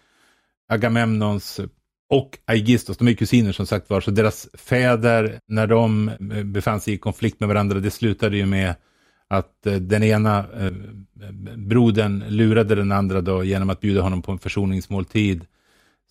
[0.69, 1.59] Agamemnons
[2.09, 6.11] och Aigistos, de är kusiner som sagt var, så deras fäder, när de
[6.45, 8.75] befann sig i konflikt med varandra, det slutade ju med
[9.31, 10.71] att eh, den ena eh,
[11.57, 15.45] brodern lurade den andra då genom att bjuda honom på en försoningsmåltid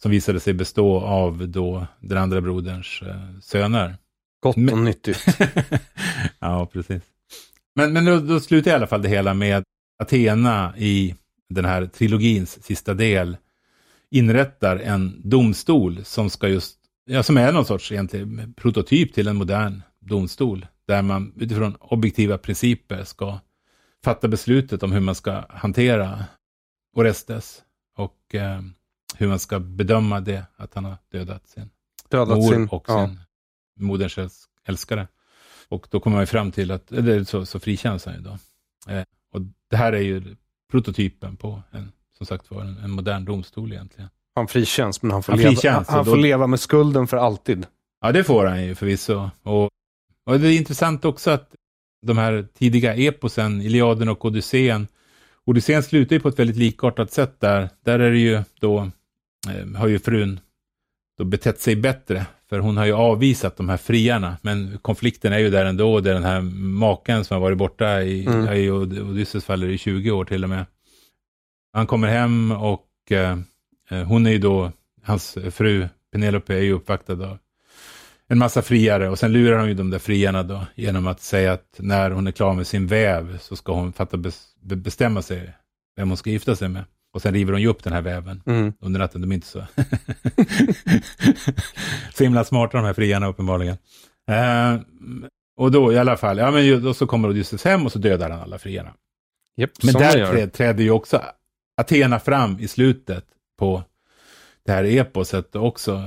[0.03, 3.97] som visade sig bestå av då den andra broderns eh, söner.
[4.43, 4.85] Gott och men...
[4.85, 5.27] nyttigt.
[6.39, 7.03] ja, precis.
[7.75, 9.65] Men, men då, då slutar i alla fall det hela med
[10.03, 11.15] Athena i
[11.49, 13.37] den här trilogins sista del
[14.11, 19.37] inrättar en domstol som ska just, ja, som är någon sorts egentligen prototyp till en
[19.37, 23.39] modern domstol där man utifrån objektiva principer ska
[24.05, 26.25] fatta beslutet om hur man ska hantera
[26.97, 27.63] Orestes
[27.97, 28.61] och eh,
[29.17, 31.71] hur man ska bedöma det, att han har dödat sin
[32.09, 32.69] Dödat mor sin...
[32.69, 33.07] och ja.
[33.77, 35.09] sin moderns älsk- älskare.
[35.69, 38.39] Och då kommer man ju fram till att, eller så, så frikänns han ju då.
[38.93, 40.37] Eh, och det här är ju
[40.71, 44.11] prototypen på en, som sagt var, en, en modern domstol egentligen.
[44.35, 47.07] Han frikänns, men han får, Han leva, han, han och då- får leva med skulden
[47.07, 47.67] för alltid.
[48.01, 49.31] Ja, det får han ju förvisso.
[49.43, 49.71] Och,
[50.31, 51.55] och det är intressant också att
[52.07, 54.87] de här tidiga eposen, Iliaden och Odysseen,
[55.45, 57.69] Odysseen slutar ju på ett väldigt likartat sätt där.
[57.85, 58.79] Där är det ju då,
[59.49, 60.41] eh, har ju frun
[61.19, 65.39] då betett sig bättre, för hon har ju avvisat de här friarna, men konflikten är
[65.39, 66.41] ju där ändå, där den här
[66.81, 68.53] maken som har varit borta i, Mm.
[68.55, 70.67] i Od- Odysseus faller i 20 år till och med.
[71.73, 73.39] Han kommer hem och eh,
[73.91, 74.73] eh, hon är ju då,
[75.03, 77.39] hans fru Penelope är ju uppvaktad av
[78.33, 81.53] en massa friare och sen lurar hon ju de där friarna då genom att säga
[81.53, 85.23] att när hon är klar med sin väv så ska hon fatta bes- be- bestämma
[85.23, 85.53] sig
[85.97, 86.85] vem hon ska gifta sig med.
[87.15, 88.73] Och sen river hon ju upp den här väven Mm.
[88.81, 89.21] under natten.
[89.21, 89.65] De är inte så,
[92.15, 93.77] så himla smarta de här friarna uppenbarligen.
[94.31, 94.81] Eh,
[95.57, 98.31] och då i alla fall, ja men då så kommer Odysseus hem och så dödar
[98.31, 98.93] han alla friarna.
[99.57, 101.23] Japp, Men där träder ju också
[101.81, 103.25] Athena fram i slutet
[103.59, 103.83] på
[104.67, 106.03] det här eposet också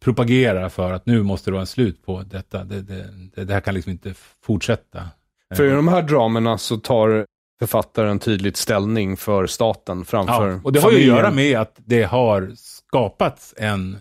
[0.00, 2.64] propagerar för att nu måste det vara en slut på detta.
[2.64, 5.08] Det, det, det, här kan liksom inte fortsätta.
[5.56, 7.26] För i de här dramerna så tar
[7.58, 11.16] författaren tydligt ställning för staten framför Ja, och det har ju att familjen.
[11.16, 13.96] göra med att det har skapats en,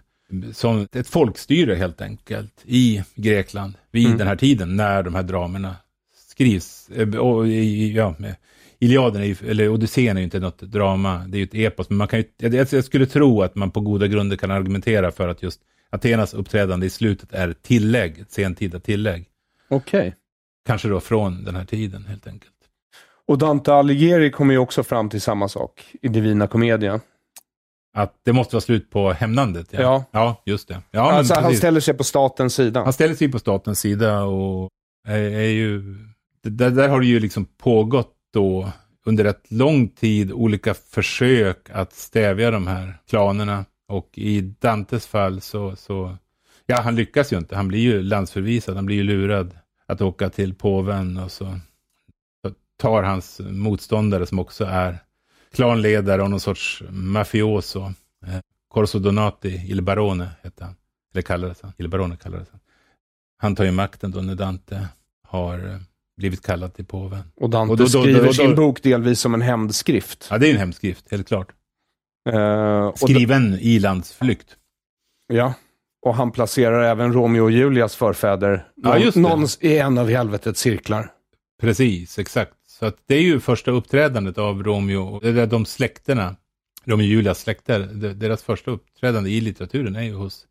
[0.53, 4.17] som ett folkstyre helt enkelt i Grekland vid Mm.
[4.17, 5.75] den här tiden när de här dramerna
[6.29, 6.89] skrivs.
[6.89, 8.35] Eh, Och ja, med-
[8.79, 11.89] Iliaden, är ju, eller Odysseen är ju inte något drama, det är ju ett epos,
[11.89, 15.11] men man kan ju, jag, jag skulle tro att man på goda grunder kan argumentera
[15.11, 19.25] för att just Athenas uppträdande i slutet är ett tillägg, ett sentida tillägg.
[19.69, 20.15] Okej.
[20.67, 22.51] Kanske då från den här tiden helt enkelt.
[23.27, 26.99] Och Dante Alighieri kommer ju också fram till samma sak i Divina Commedia.
[27.97, 29.67] Att det måste vara slut på hämnandet.
[29.71, 30.05] Ja, Ja.
[30.11, 30.81] ja just det.
[30.91, 31.57] Ja, alltså han precis.
[31.59, 32.83] ställer sig på statens sida.
[32.83, 34.69] Han ställer sig på statens sida och
[35.07, 35.95] är, är ju...
[36.43, 38.71] Där, där har det ju liksom pågått då
[39.05, 43.65] under rätt lång tid olika försök att stävja de här klanerna.
[43.87, 46.17] Och i Dantes fall så, så...
[46.65, 47.55] Ja, han lyckas ju inte.
[47.55, 48.75] Han blir ju landsförvisad.
[48.75, 49.57] Han blir ju lurad
[49.87, 51.59] att åka till påven och så,
[52.45, 54.97] så tar hans motståndare som också är
[55.53, 57.93] klanledare och någon sorts mafioso.
[58.25, 60.75] Eh, Corso Donati, Il Barone hette han.
[61.13, 61.73] Eller kallades han.
[61.77, 62.59] Il Barone kallades han.
[63.37, 64.87] Han tar ju makten då när Dante
[65.27, 65.79] har eh,
[66.17, 67.23] blivit kallad till påven.
[67.35, 70.27] Och Dante Och då- då- skriver då- då- sin bok delvis som en hämndskrift.
[70.31, 71.51] Ja, det är en hemskrift, helt klart.
[72.91, 74.55] Och Skriven i landsflykt.
[75.27, 75.53] Ja,
[76.01, 79.19] och han placerar även Romeo och Julias förfäder Ja, just det.
[79.21, 81.11] någons i en av helvetets cirklar.
[81.61, 82.53] Precis, exakt.
[82.67, 86.35] Så att det är ju första uppträdandet av Romeo, eller de släkterna,
[86.85, 90.45] Romeo och Julias släkter, de- deras första uppträdande i litteraturen är ju hos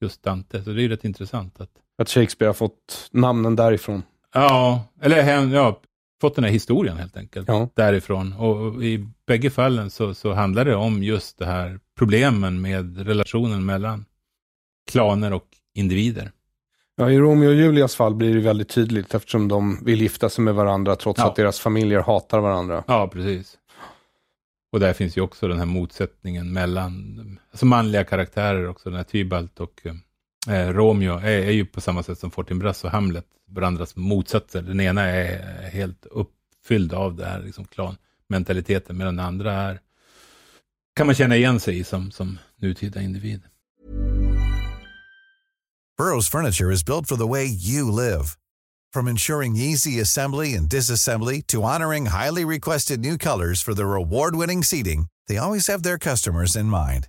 [0.00, 0.62] just Dante.
[0.64, 4.02] Så det är ju rätt intressant att, Att Shakespeare har fått namnen därifrån.
[4.40, 5.80] Ja, eller hem- ja,
[6.20, 7.68] fått den här historien helt enkelt Ja.
[7.74, 8.32] därifrån.
[8.32, 13.64] Och, i bägge fallen så, så handlar det om just det här problemen med relationen
[13.64, 14.04] mellan
[14.90, 16.32] klaner och individer.
[16.96, 20.44] Ja, I Romeo och Julias fall blir det väldigt tydligt eftersom de vill gifta sig
[20.44, 21.26] med varandra trots Ja.
[21.28, 22.84] att deras familjer hatar varandra.
[22.86, 23.58] Ja, precis.
[24.72, 29.04] Och där finns ju också den här motsättningen mellan alltså manliga karaktärer också, den här
[29.04, 29.80] Tybalt och
[30.48, 34.62] eh, Romeo är, är ju på samma sätt som Fortinbras och Hamlet varandras motsatser.
[34.62, 39.80] Den ena är helt uppfylld av det här liksom klanmentaliteten, medan den andra är
[40.96, 43.42] kan man känna igen sig i som, som nutida individ.
[45.98, 48.36] Burrow's furniture is built for the way you live.
[48.92, 54.62] From ensuring easy assembly and disassembly to honoring highly requested new colors for their award-winning
[54.62, 57.08] seating, they always have their customers in mind.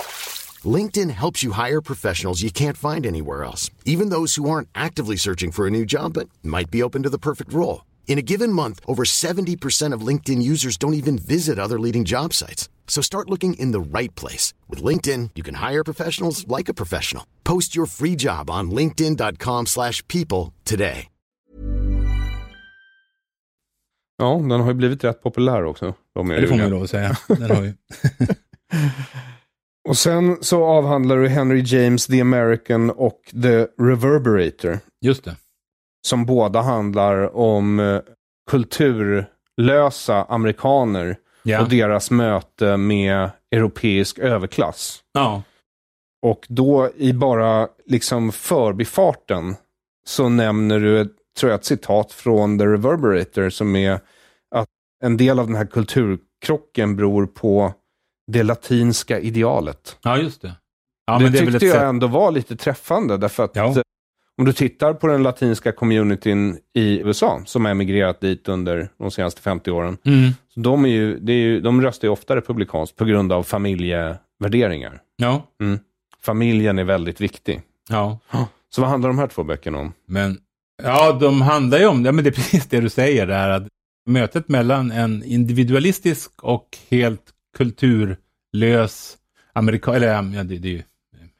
[0.65, 5.15] LinkedIn helps you hire professionals you can't find anywhere else, even those who aren't actively
[5.15, 7.85] searching for a new job but might be open to the perfect role.
[8.07, 12.33] In a given month, over 70% of LinkedIn users don't even visit other leading job
[12.33, 12.69] sites.
[12.87, 14.53] So start looking in the right place.
[14.69, 17.23] With LinkedIn, you can hire professionals like a professional.
[17.43, 21.07] Post your free job on linkedin.com slash people today.
[24.17, 25.93] Ja, den har ju blivit rätt populär också.
[26.15, 27.17] Romeo och Det får man ju lov att säga.
[27.27, 27.73] Den har ju.
[29.89, 34.79] Och sen så avhandlar du Henry James, The American och The Reverberator.
[35.01, 35.35] Just det.
[36.07, 37.99] Som båda handlar om eh,
[38.51, 41.61] kulturlösa amerikaner Ja.
[41.61, 45.03] och deras möte med europeisk överklass.
[45.13, 45.43] ja.
[46.23, 49.55] Och då i bara liksom förbifarten
[50.05, 53.99] så nämner du, tror jag, ett citat från The Reverberator som är
[54.55, 54.67] att
[55.03, 57.73] en del av den här kulturkrocken beror på
[58.31, 59.97] det latinska idealet.
[60.03, 60.55] ja, just det.
[61.05, 61.81] Ja, det, men det tyckte jag sätt.
[61.83, 63.65] ändå var lite träffande därför att Ja.
[63.69, 63.81] eh,
[64.37, 69.11] om du tittar på den latinska communityn i USA som har emigrerat dit under de
[69.11, 69.97] senaste 50 åren.
[70.05, 70.31] Mm.
[70.53, 73.43] Så de, är ju, det är ju, de röstar ju ofta republikanskt på grund av
[73.43, 75.01] familjevärderingar.
[75.17, 75.43] Ja.
[76.21, 77.61] Familjen är väldigt viktig.
[77.89, 78.19] ja.
[78.69, 79.93] Så vad handlar de här två böckerna om?
[80.07, 80.37] Men
[80.83, 83.67] ja, de handlar ju om, ja men det är precis det du säger där, att
[84.09, 87.21] mötet mellan en individualistisk och helt
[87.57, 89.17] kulturlös
[89.53, 90.83] amerikan, eller ja, det, det är ju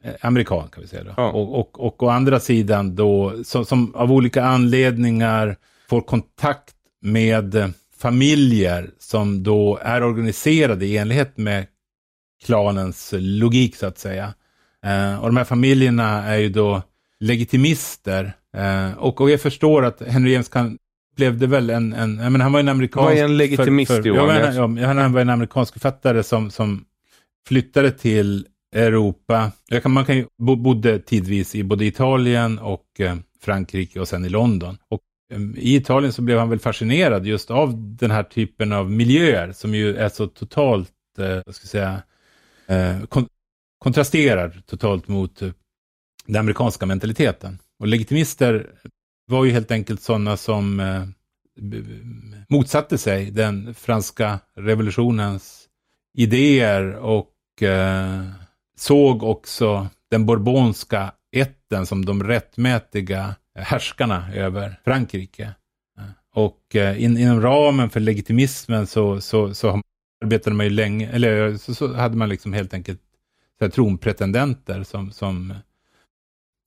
[0.03, 1.13] eh, amerikan kan vi säga då.
[1.17, 1.31] Ja.
[1.31, 5.55] Och, och, och å andra sidan då, som, som av olika anledningar
[5.89, 11.65] får kontakt med familjer som då är organiserade i enlighet med
[12.45, 14.33] klanens logik så att säga.
[14.85, 16.81] Eh, och de här familjerna är ju då
[17.19, 18.33] legitimister.
[18.57, 20.77] Eh, och, och jag förstår att Henry James kan,
[21.21, 23.05] upplevde väl en, en menar, han var en amerikansk...
[23.05, 24.55] Vad är en legitimist, för, för, Johan?
[24.55, 26.85] ja, men, ja, han var en amerikansk författare som, som
[27.47, 29.51] flyttade till Europa.
[29.81, 34.25] Kan, man kan ju, bo, bodde tidvis i både Italien och eh, Frankrike och sen
[34.25, 34.77] i London.
[34.89, 35.01] Och
[35.33, 39.51] eh, i Italien så blev han väl fascinerad just av den här typen av miljöer
[39.51, 42.01] som ju är så totalt, eh, vad ska jag säga,
[42.67, 43.27] eh, kon
[43.79, 45.39] kontrasterar totalt mot
[46.25, 47.59] den amerikanska mentaliteten.
[47.79, 48.67] Och legitimister
[49.31, 51.03] var ju helt enkelt sådana som eh,
[52.49, 55.67] motsatte sig den franska revolutionens
[56.17, 58.23] idéer och eh,
[58.77, 65.43] såg också den bourbonska ätten som de rättmätiga härskarna över Frankrike.
[65.97, 66.03] Eh,
[66.33, 69.81] och eh, in, inom ramen för legitimismen så, så, så
[70.23, 73.01] arbetade man ju länge, eller eh, så, så hade man liksom helt enkelt
[73.59, 75.53] så här, tronpretendenter som, som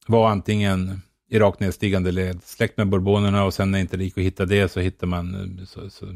[0.06, 1.02] var antingen
[1.34, 4.44] i rakt nedstigande led, släkt med bourbonerna och sen när inte det gick att hitta
[4.44, 6.06] det så hittade man eh, så, så,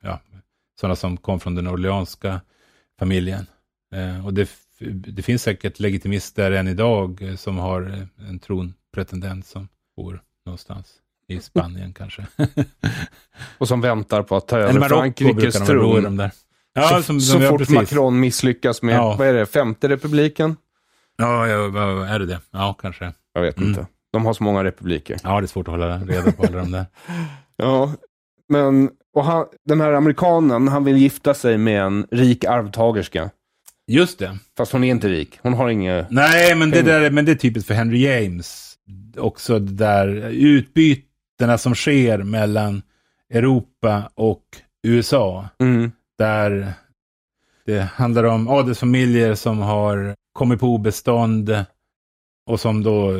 [0.00, 0.20] ja,
[0.80, 2.40] sådana som kom från den orleanska
[2.98, 3.46] familjen.
[3.94, 4.50] Eh, och det,
[4.94, 10.92] det finns säkert legitimister än idag eh, som har eh, en tronpretendent som bor någonstans
[11.28, 12.26] i Spanien kanske.
[13.58, 16.02] Och som väntar på att ta över Marocko Frankrikes tron.
[16.02, 16.30] de där.
[16.74, 17.76] Ja, så som, så som, ja, fort precis.
[17.76, 19.16] Macron misslyckas med, Ja.
[19.18, 20.56] vad är det, femte republiken?
[21.16, 22.40] Ja, ja, är det det?
[22.50, 23.12] Ja, kanske.
[23.32, 23.68] Jag vet Mm.
[23.68, 23.86] inte.
[24.12, 25.16] De har så många republiker.
[25.22, 26.86] Ja, det är svårt att hålla reda på alla de där.
[27.60, 27.92] Ja,
[28.48, 33.30] men och han, den här amerikanen, han vill gifta sig med en rik arvtagerska.
[33.86, 34.38] Just det.
[34.56, 35.38] Fast hon är inte rik.
[35.42, 36.10] Hon har inget...
[36.10, 37.00] Nej, men det, Pengar.
[37.00, 38.74] där, men det är typiskt för Henry James.
[39.16, 42.82] Också det där utbytena som sker mellan
[43.30, 44.44] Europa och
[44.82, 45.48] USA.
[45.58, 45.92] Mm.
[46.18, 46.72] Där
[47.66, 51.64] det handlar om adelsfamiljer som har kommit på obestånd
[52.46, 53.12] och som då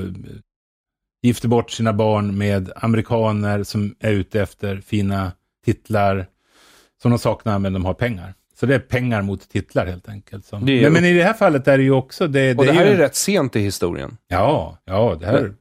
[1.22, 5.32] gifter bort sina barn med amerikaner som är ute efter fina
[5.64, 6.26] titlar
[7.02, 8.34] som de saknar men de har pengar.
[8.54, 10.50] Så det är pengar mot titlar helt enkelt.
[10.50, 12.26] Det är- men, men i det här fallet är det ju också...
[12.28, 12.92] Det, Och det, här ju...
[12.92, 14.16] är rätt sent i historien.
[14.28, 15.54] Ja, ja, det här...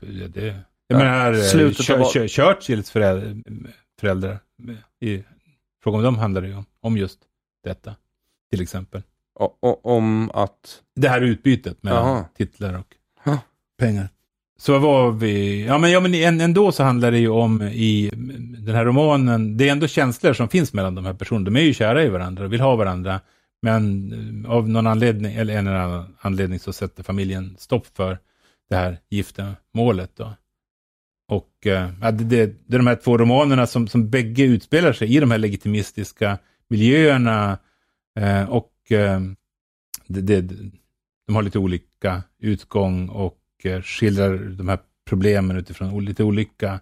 [0.00, 0.54] Det, det, jag
[0.86, 3.36] Ja, menar, eh, slutet av- Chur- Chur- Churchills föräldrar,
[4.00, 4.38] föräldrar
[5.00, 5.24] i
[5.84, 7.18] fråga om dem handlar det ju om, om just
[7.64, 7.94] detta,
[8.50, 9.02] till exempel.
[9.40, 10.82] O- om att...
[10.96, 12.24] Det här utbytet mellan Jaha.
[12.36, 12.86] titlar och
[13.24, 13.38] Ja.
[13.78, 14.08] pengar.
[14.58, 15.64] Så vad var vi?
[15.64, 18.10] Ja, men, ja, men ändå så handlar det ju om i
[18.58, 21.44] den här romanen, det är ändå känslor som finns mellan de här personerna.
[21.44, 23.20] De är ju kära i varandra, och vill ha varandra.
[23.62, 24.12] Men
[24.44, 28.18] eh, av någon anledning, eller en eller annan anledning, så sätter familjen stopp för
[28.70, 30.10] det här giftermålet.
[30.16, 30.34] Då.
[31.28, 34.92] Och eh, ja, det, det, det är de här två romanerna som, som bägge utspelar
[34.92, 36.38] sig i de här legitimistiska
[36.68, 37.58] miljöerna.
[38.20, 39.20] Eh, och eh,
[40.06, 40.40] det, det,
[41.26, 43.38] de har lite olika utgång och
[43.82, 46.80] skildrar de här problemen utifrån lite olika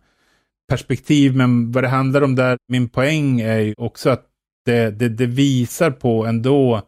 [0.69, 1.37] perspektiv.
[1.37, 4.27] Men vad det handlar om där, min poäng är ju också att
[4.65, 6.83] det, det, det visar på ändå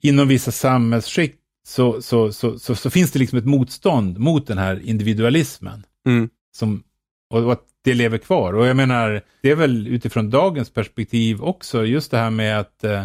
[0.00, 4.58] inom vissa samhällsskikt så, så, så, så, så finns det liksom ett motstånd mot den
[4.58, 5.84] här individualismen.
[6.06, 6.28] Mm.
[6.52, 6.82] Som,
[7.30, 8.52] och, och att det lever kvar.
[8.52, 12.84] Och jag menar, det är väl utifrån dagens perspektiv också, just det här med att
[12.84, 13.04] eh,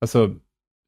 [0.00, 0.34] alltså,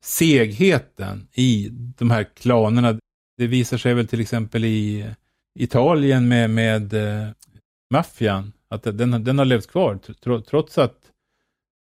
[0.05, 2.99] segheten i de här klanerna,
[3.43, 5.11] det visar sig väl till exempel i
[5.59, 7.29] Italien med, med eh,
[7.91, 10.97] maffian, att den, den har levt kvar tr- trots att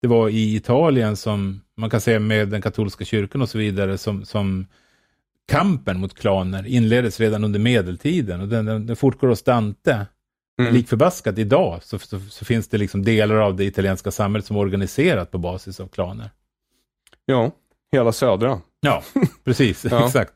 [0.01, 3.97] det var i Italien som man kan säga med den katolska kyrkan och så vidare,
[3.97, 4.67] som, som
[5.47, 10.05] kampen mot klaner inleddes redan under medeltiden och den, den, den fortgår hos Dante.
[10.61, 10.73] Mm.
[10.73, 14.55] Lik förbaskat idag så, så, så, finns det liksom delar av det italienska samhället som
[14.55, 16.29] är organiserat på basis av klaner.
[17.25, 17.51] Ja,
[17.91, 18.61] hela södra.
[18.79, 19.03] Ja,
[19.43, 19.85] precis.
[19.91, 20.05] ja.
[20.05, 20.33] Exakt.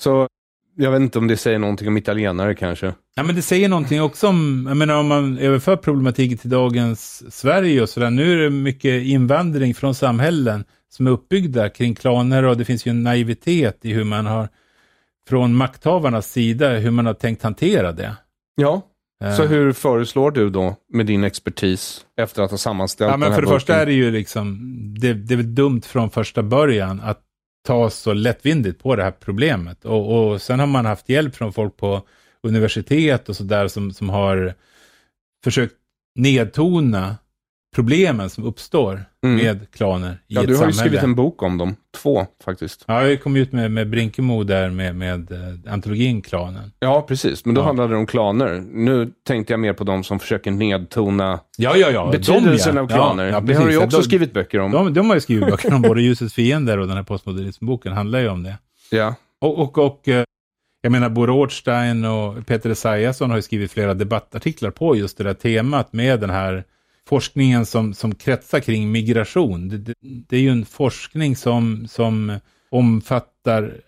[0.00, 0.28] Så
[0.76, 2.94] jag vet inte om det säger någonting om italienare kanske.
[3.14, 7.32] Ja, men det säger någonting också om, jag menar om man överför problematiken till dagens
[7.36, 8.10] Sverige och sådär.
[8.10, 12.86] Nu är det mycket invandring från samhällen som är uppbyggda kring klaner och det finns
[12.86, 14.48] ju en naivitet i hur man har,
[15.28, 18.16] från makthavarnas sida, hur man har tänkt hantera det.
[18.54, 18.82] Ja,
[19.36, 19.48] så eh.
[19.48, 23.36] hur föreslår du då med din expertis efter att ha sammanställt ja, men den här
[23.36, 23.60] För det boken?
[23.60, 24.58] första är det ju liksom,
[25.00, 27.20] det, det är väl dumt från första början att
[27.62, 29.84] ta så lättvindigt på det här problemet.
[29.84, 32.02] Och, och sen har man haft hjälp från folk på
[32.42, 34.54] universitet och sådär som, som har
[35.44, 35.74] försökt
[36.14, 37.16] nedtona
[37.74, 39.36] problemen som uppstår mm.
[39.36, 40.76] med klaner i ja, ett du har samhälle.
[40.76, 41.76] ju skrivit en bok om dem.
[42.02, 42.84] Två faktiskt.
[42.86, 46.72] Ja, jag kom ut med, med Brinkemo där med, med uh, antologin Klanen.
[46.78, 47.44] Ja, precis.
[47.44, 47.64] Men då ja.
[47.64, 48.64] handlade det om klaner.
[48.70, 52.10] Nu tänkte jag mer på de som försöker nedtona ja, ja, ja.
[52.12, 53.24] betydelsen de, av klaner.
[53.24, 54.72] Ja, det har du ju också de, skrivit böcker om.
[54.72, 58.18] De, de har ju skrivit böcker om både Ljusets fiender och den här postmodernismboken handlar
[58.18, 58.58] ju om det.
[58.90, 59.14] Ja.
[59.40, 60.24] Och, och, och eh,
[60.82, 65.24] jag menar, Bo Rothstein och Peter Esaiasson har ju skrivit flera debattartiklar på just det
[65.24, 66.64] där temat med den här
[67.10, 69.68] forskningen som, som kretsar kring migration.
[69.68, 72.38] Det, det, det, är ju en forskning som, som
[72.70, 73.80] omfattar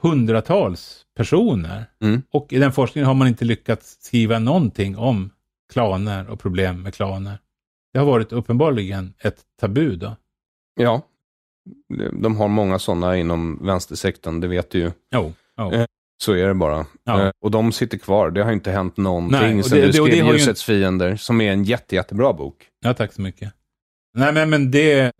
[0.00, 1.84] hundratals personer.
[2.00, 2.22] Mm.
[2.32, 5.30] Och i den forskningen har man inte lyckats skriva någonting om
[5.72, 7.38] klaner och problem med klaner.
[7.92, 10.16] Det har varit uppenbarligen ett tabu då.
[10.74, 11.02] Ja,
[12.12, 14.92] de har många sådana inom vänstersektorn, det vet du ju.
[15.14, 15.86] Jo, jo.
[16.22, 16.86] Så är det bara.
[17.04, 17.22] Ja.
[17.22, 18.30] Eh, och de sitter kvar.
[18.30, 20.74] Det har inte hänt någonting Nej, det, du skrev det, det Ljusets ju...
[20.74, 22.68] fiender, som är en jätte, jättebra bok.
[22.80, 23.52] Ja, tack så mycket.
[24.18, 25.12] Nej, men, men det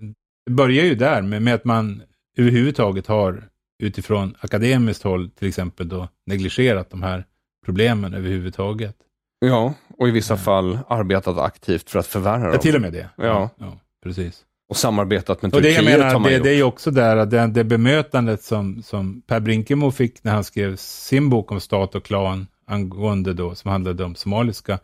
[0.50, 2.02] börjar ju där med, med att man
[2.36, 3.48] överhuvudtaget har
[3.82, 7.24] utifrån akademiskt håll till exempel då negligerat de här
[7.64, 8.96] problemen överhuvudtaget.
[9.38, 10.38] Ja, och i vissa ja.
[10.38, 12.52] fall arbetat aktivt för att förvärra dem.
[12.52, 13.08] Ja, till och med det.
[13.16, 14.44] Ja, ja precis.
[14.74, 17.16] Och samarbetat med Turkiet och det jag menar, man det, det är ju också där
[17.16, 21.60] att det, det bemötandet som, som Per Brinkemo fick när han skrev sin bok om
[21.60, 24.78] stat och klan angående då, som handlade om somaliska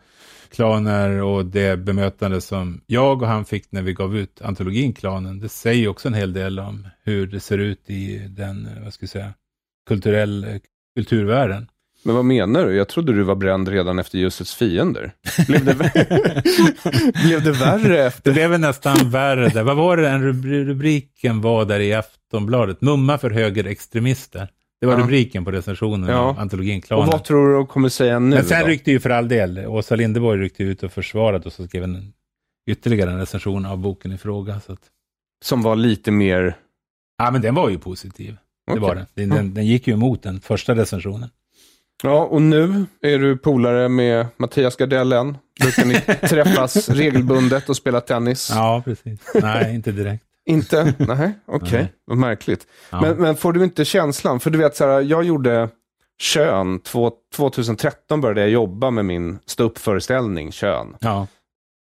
[0.51, 5.41] klaner och det bemötande som jag och han fick när vi gav ut antologin Klanen,
[5.41, 9.03] det säger också en hel del om hur det ser ut i den, vad ska
[9.03, 9.35] jag säga,
[9.89, 10.61] kulturell,
[10.97, 11.67] kulturvärlden.
[12.03, 12.77] Men vad menar du?
[12.77, 15.13] Jag trodde du var bränd redan efter ljusets fiender.
[15.47, 15.75] Blev det,
[17.25, 18.23] blev det värre efter?
[18.31, 19.49] Det blev nästan värre.
[19.49, 19.63] Där.
[19.63, 22.81] Vad var det den rubriken var där i Aftonbladet?
[22.81, 24.49] Mumma för högerextremister.
[24.81, 25.01] Det var ja.
[25.01, 26.19] rubriken på recensionen ja.
[26.19, 27.07] av antologin Klanen.
[27.07, 28.67] Och vad tror du de kommer säga nu Men sen då?
[28.67, 32.13] ryckte ju för all del, Åsa Linderborg ryckte ut och försvarade och så skrev en
[32.71, 34.61] ytterligare en recension av boken i fråga.
[34.61, 34.81] Så att...
[35.45, 36.57] Som var lite mer...
[37.19, 38.37] Ja, men den var ju positiv.
[38.67, 38.75] Okay.
[38.75, 39.07] Det var den.
[39.15, 39.55] Den, den.
[39.55, 41.31] den gick ju emot den första recensionen.
[42.03, 45.39] Ja, och nu är du polare med Mattias Gardell än.
[45.61, 45.95] Brukar ni
[46.29, 48.51] träffas regelbundet och spela tennis?
[48.55, 49.21] Ja, precis.
[49.35, 50.25] Nej, inte direkt.
[50.47, 50.95] inte?
[50.99, 51.67] Nej, okej.
[51.67, 51.87] Okay.
[52.05, 52.67] Vad märkligt.
[52.91, 53.01] Ja.
[53.01, 54.41] Men, men, får du inte känslan?
[54.41, 55.69] För du vet, så här, jag gjorde
[56.21, 56.81] Kön.
[56.81, 60.97] Två, 2013 började jag jobba med min ståuppföreställning Kön.
[61.01, 61.27] Ja.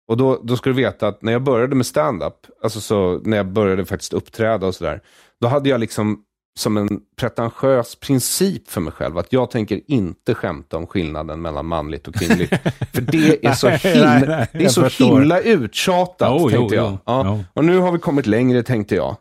[0.08, 3.36] Och då, då ska du veta att när jag började med stand-up, alltså så när
[3.36, 5.00] jag började faktiskt uppträda och sådär,
[5.40, 6.22] då hade jag liksom
[6.58, 11.66] som en pretentiös princip för mig själv att jag tänker inte skämta om skillnaden mellan
[11.66, 12.50] manligt och kvinnligt.
[12.92, 16.82] för det är så himla, nej, nej, det är så himla uttjatat, oh, tänkte jo,
[16.82, 16.92] jag.
[16.92, 17.22] Jo, ja.
[17.26, 17.44] Jo.
[17.52, 19.16] Och nu har vi kommit längre, tänkte jag.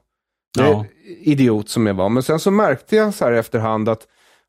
[0.57, 0.85] Ja.
[1.19, 2.09] Idiot som jag var.
[2.09, 4.01] Men sen så märkte jag så här efterhand att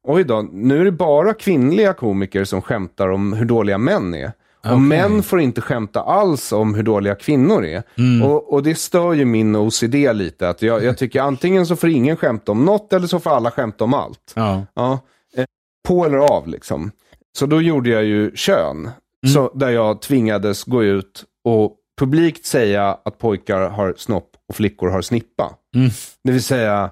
[0.03, 4.33] oj då, nu är det bara kvinnliga komiker som skämtar om hur dåliga män är.
[4.67, 4.87] Och okay.
[4.87, 7.83] män får inte skämta alls om hur dåliga kvinnor är.
[7.99, 8.29] Mm.
[8.29, 10.49] Och, och, det stör ju min OCD lite.
[10.49, 13.51] Att jag, jag, tycker antingen så får ingen skämta om något eller så får alla
[13.51, 14.33] skämta om allt.
[14.35, 14.67] Ja.
[14.75, 14.99] ja
[15.37, 15.45] eh,
[15.89, 16.91] på eller av liksom.
[17.39, 18.77] Så då gjorde jag ju kön.
[18.79, 19.35] Mm.
[19.35, 24.89] Så, där jag tvingades gå ut och publikt säga att pojkar har snopp och flickor
[24.89, 25.55] har snippa.
[25.75, 25.91] Mm.
[26.25, 26.91] Det vill säga,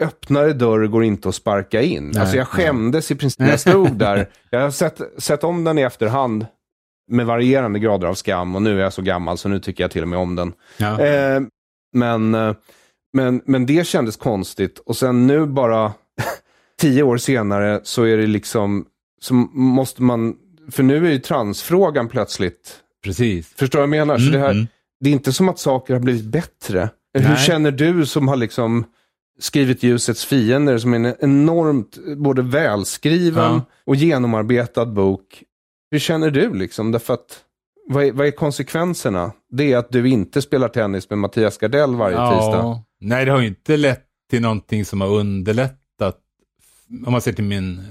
[0.00, 2.08] öppnare dörr går inte att sparka in.
[2.08, 3.16] Nej, alltså jag skämdes nej.
[3.16, 4.28] i princip jag stod där.
[4.50, 6.46] Jag har sett, sett om den i efterhand
[7.08, 9.90] med varierande grader av skam och nu är jag så gammal så nu tycker jag
[9.90, 10.52] till och med om den.
[10.76, 11.00] Ja.
[11.00, 11.42] Eh,
[11.92, 12.54] men, eh,
[13.12, 15.92] men, men det kändes konstigt och sen nu bara
[16.80, 18.86] tio år senare så är det liksom,
[19.20, 20.36] så måste man,
[20.70, 23.48] för nu är ju transfrågan plötsligt, Precis.
[23.56, 24.14] förstår vad jag menar?
[24.14, 24.66] Mm, så det, här, mm.
[25.00, 26.88] det är inte som att saker har blivit bättre.
[27.14, 27.24] Nej.
[27.24, 28.84] Hur känner du som har liksom
[29.38, 33.62] skrivit Ljusets fiender som är en enormt både välskriven ja.
[33.86, 35.42] och genomarbetad bok
[35.90, 36.92] hur känner du liksom?
[36.92, 37.40] Därför att
[37.88, 39.32] vad är, vad är konsekvenserna?
[39.50, 42.80] Det är att du inte spelar tennis med Mattias Gardell varje tisdag.
[43.00, 46.16] Nej, det har ju inte lett till någonting som har underlättat,
[47.06, 47.82] om man ser till min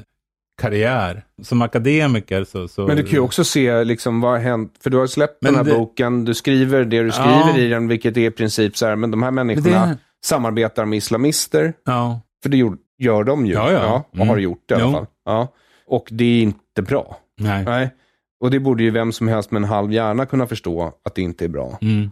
[0.61, 1.25] karriär.
[1.43, 2.67] Som akademiker så...
[2.67, 5.37] så Men du kan ju också se liksom vad har hänt, för du har släppt
[5.41, 7.57] Men den här det- boken, du skriver det du skriver Ja.
[7.57, 10.97] i den, vilket är i princip så här, men de här människorna det- samarbetar med
[10.97, 12.21] islamister, Ja.
[12.43, 12.57] för det
[12.97, 13.53] gör de ju.
[13.53, 14.03] Ja, ja.
[14.09, 14.27] och Mm.
[14.29, 15.05] har gjort det i alla fall.
[15.25, 15.47] Ja.
[15.87, 17.17] Och det är inte bra.
[17.43, 17.63] Nej.
[17.65, 17.89] Nej.
[18.39, 21.21] Och det borde ju vem som helst med en halv hjärna kunna förstå att det
[21.21, 21.77] inte är bra.
[21.81, 22.11] Mm.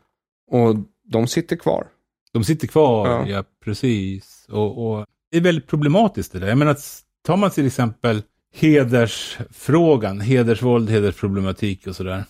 [0.51, 1.87] Och de sitter kvar.
[2.33, 3.27] De sitter kvar, Ja.
[3.27, 4.45] ja, precis.
[4.49, 6.47] Och, och det är väldigt problematiskt det där.
[6.47, 6.77] Jag menar,
[7.25, 8.21] tar man till exempel
[8.55, 12.23] hedersfrågan, hedersvåld, hedersproblematik och sådär.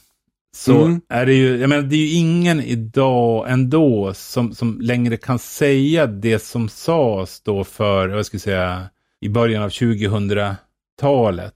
[0.56, 1.02] Så Mm.
[1.10, 5.40] är det ju, jag menar, det är ju ingen idag ändå som, som längre kan
[5.40, 8.84] säga det som sades då för, vad ska jag säga,
[9.22, 11.54] i början av 2000-talet.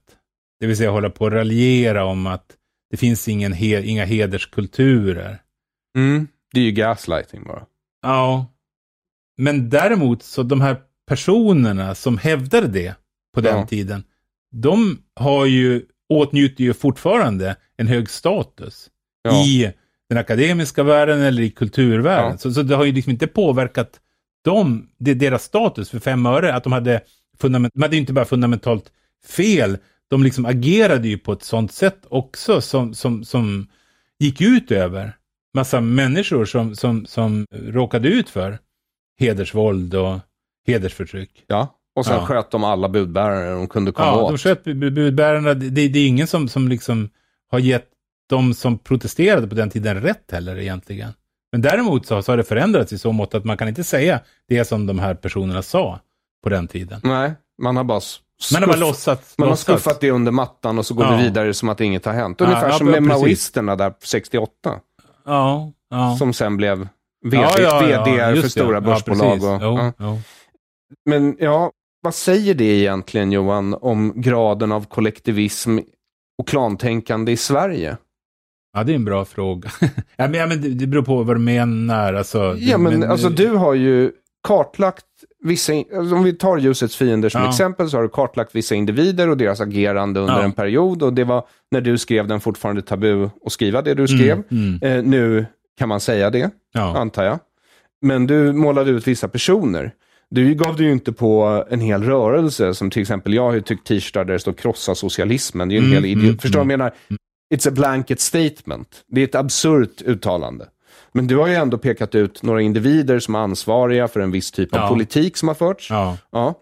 [0.60, 2.56] Det vill säga hålla på och raljera om att
[2.90, 5.42] det finns ingen he, inga hederskulturer.
[5.96, 6.28] Mm.
[6.52, 7.66] Det är ju gaslighting bara.
[8.02, 8.46] Ja.
[9.38, 10.76] Men däremot så de här
[11.08, 12.94] personerna som hävdade det
[13.34, 13.66] på den Ja.
[13.66, 14.04] tiden,
[14.52, 18.90] de har ju, åtnjuter ju fortfarande en hög status
[19.22, 19.44] Ja.
[19.44, 19.72] i
[20.08, 22.30] den akademiska världen eller i kulturvärlden.
[22.30, 22.38] Ja.
[22.38, 24.00] Så, så det har ju liksom inte påverkat
[24.44, 27.00] dem, det, deras status för fem öre, att de hade,
[27.38, 28.92] fundament, de hade ju inte bara fundamentalt
[29.26, 29.78] fel,
[30.10, 33.66] de liksom agerade ju på ett sånt sätt också som, som, som
[34.18, 35.16] gick ut över
[35.54, 38.58] massa människor som, som, som råkade ut för
[39.18, 40.18] hedersvåld och
[40.66, 41.44] hedersförtryck.
[41.46, 41.72] Ja.
[41.96, 42.26] Och sen Ja.
[42.26, 44.30] sköt de alla budbärare de kunde komma Ja, åt.
[44.30, 45.54] de sköt bu- budbärarna.
[45.54, 47.10] Det, det, det är ingen som, som liksom
[47.50, 47.88] har gett
[48.28, 51.12] de som protesterade på den tiden rätt heller egentligen.
[51.52, 54.20] Men däremot så, så har det förändrats i så mått att man kan inte säga
[54.48, 56.00] det som de här personerna sa
[56.42, 57.00] på den tiden.
[57.04, 57.32] Nej,
[57.62, 58.00] man har bara
[58.52, 59.38] Man har bara låtsats.
[59.38, 61.10] Man har skuffat det under mattan och så går Ja.
[61.10, 62.40] det vidare som att inget har hänt.
[62.40, 64.50] Ungefär ja, som med maoisterna där 68.
[65.24, 66.16] Ja, ja.
[66.18, 66.88] Som sen blev
[67.24, 69.44] VD, ja, VD för stora börsbolag.
[69.44, 70.18] Och, Jo, jo.
[71.10, 71.70] Men ja,
[72.02, 75.78] vad säger det egentligen Johan om graden av kollektivism
[76.38, 77.96] och klantänkande i Sverige?
[78.76, 79.70] Ja, det är en bra fråga.
[80.16, 82.14] ja, men, ja, men det, det beror på vad du menar.
[82.14, 84.12] Alltså, Ja, men, men- alltså du har ju
[84.48, 85.04] kartlagt
[85.44, 87.48] vissa, alltså, om vi tar ljusets fiender som Ja.
[87.48, 90.42] exempel, så har du kartlagt vissa individer och deras agerande under Ja.
[90.42, 91.02] en period.
[91.02, 94.42] Och det var när du skrev den fortfarande tabu att skriva det du skrev.
[94.50, 94.98] Mm, mm.
[94.98, 95.46] Eh, nu
[95.78, 96.96] kan man säga det, Ja.
[96.98, 97.38] antar jag.
[98.02, 99.92] Men du målade ut vissa personer.
[100.30, 103.60] Du gav dig ju inte på en hel rörelse, som till exempel jag har ju
[103.60, 105.68] tyckt t-shirtar där det står krossa socialismen.
[105.68, 106.22] Det är ju en Mm, hel idiot.
[106.24, 106.70] mm, Förstår du vad mm.
[106.70, 106.92] jag menar?
[107.54, 108.88] It's a blanket statement.
[109.08, 110.66] Det är ett absurt uttalande.
[111.16, 114.50] Men du har ju ändå pekat ut några individer som är ansvariga för en viss
[114.50, 114.88] typ av Ja.
[114.88, 115.90] politik som har förts.
[115.90, 116.16] Ja.
[116.32, 116.54] Ja.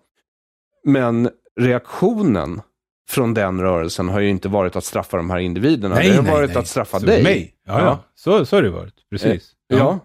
[0.84, 1.30] Men
[1.60, 2.60] reaktionen
[3.08, 5.94] från den rörelsen har ju inte varit att straffa de här individerna.
[5.94, 7.22] det har varit att straffa Så dig.
[7.22, 7.54] Mig?
[7.66, 7.98] Ja, ja.
[8.14, 8.94] Så, så har det varit.
[9.10, 9.50] Precis.
[9.68, 9.98] Ja.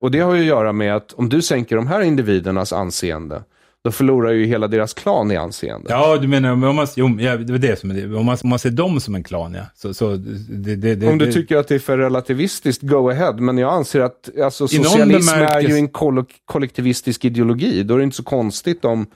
[0.00, 3.42] och det har ju att göra med att om du sänker de här individernas anseende,
[3.84, 5.86] då förlorar ju hela deras klan i anseende.
[5.90, 8.16] Ja, du menar om man, jo, ja, det var det som är det.
[8.16, 9.62] Om man, om man ser dem som en klan, ja.
[9.74, 13.32] Så, så det, det, det, om du tycker att det är för relativistiskt, go ahead.
[13.32, 17.82] Men jag anser att alltså, socialism är ju en koll- kollektivistisk ideologi.
[17.82, 19.06] Då är det inte så konstigt om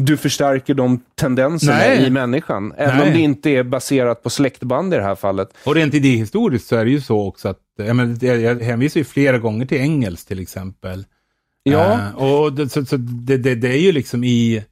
[0.00, 2.06] du förstärker de tendenserna Nej.
[2.06, 2.72] i människan.
[2.76, 3.06] Även Nej.
[3.06, 5.48] om det inte är baserat på släktband i det här fallet.
[5.64, 9.04] Och rent idéhistoriskt så är det ju så också att, jag, menar, jag hänvisar ju
[9.04, 11.04] flera gånger till Engels till exempel.
[11.70, 11.92] Ja.
[11.92, 14.64] Eh, och det, så, så det, det, det är ju liksom i,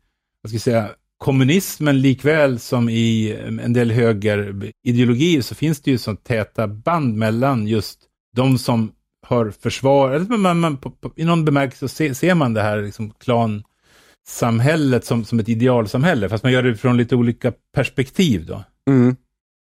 [0.43, 5.99] vad ska jag säga, kommunismen likväl som i en del högerideologier så finns det ju
[5.99, 7.99] så täta band mellan just
[8.37, 8.93] de som
[9.27, 12.63] har försvar, eller man, man, på, på, i någon bemärkelse så se, ser man det
[12.63, 18.47] här liksom klansamhället som, som ett idealsamhälle, fast man gör det från lite olika perspektiv
[18.47, 18.65] då.
[18.91, 19.17] Mm.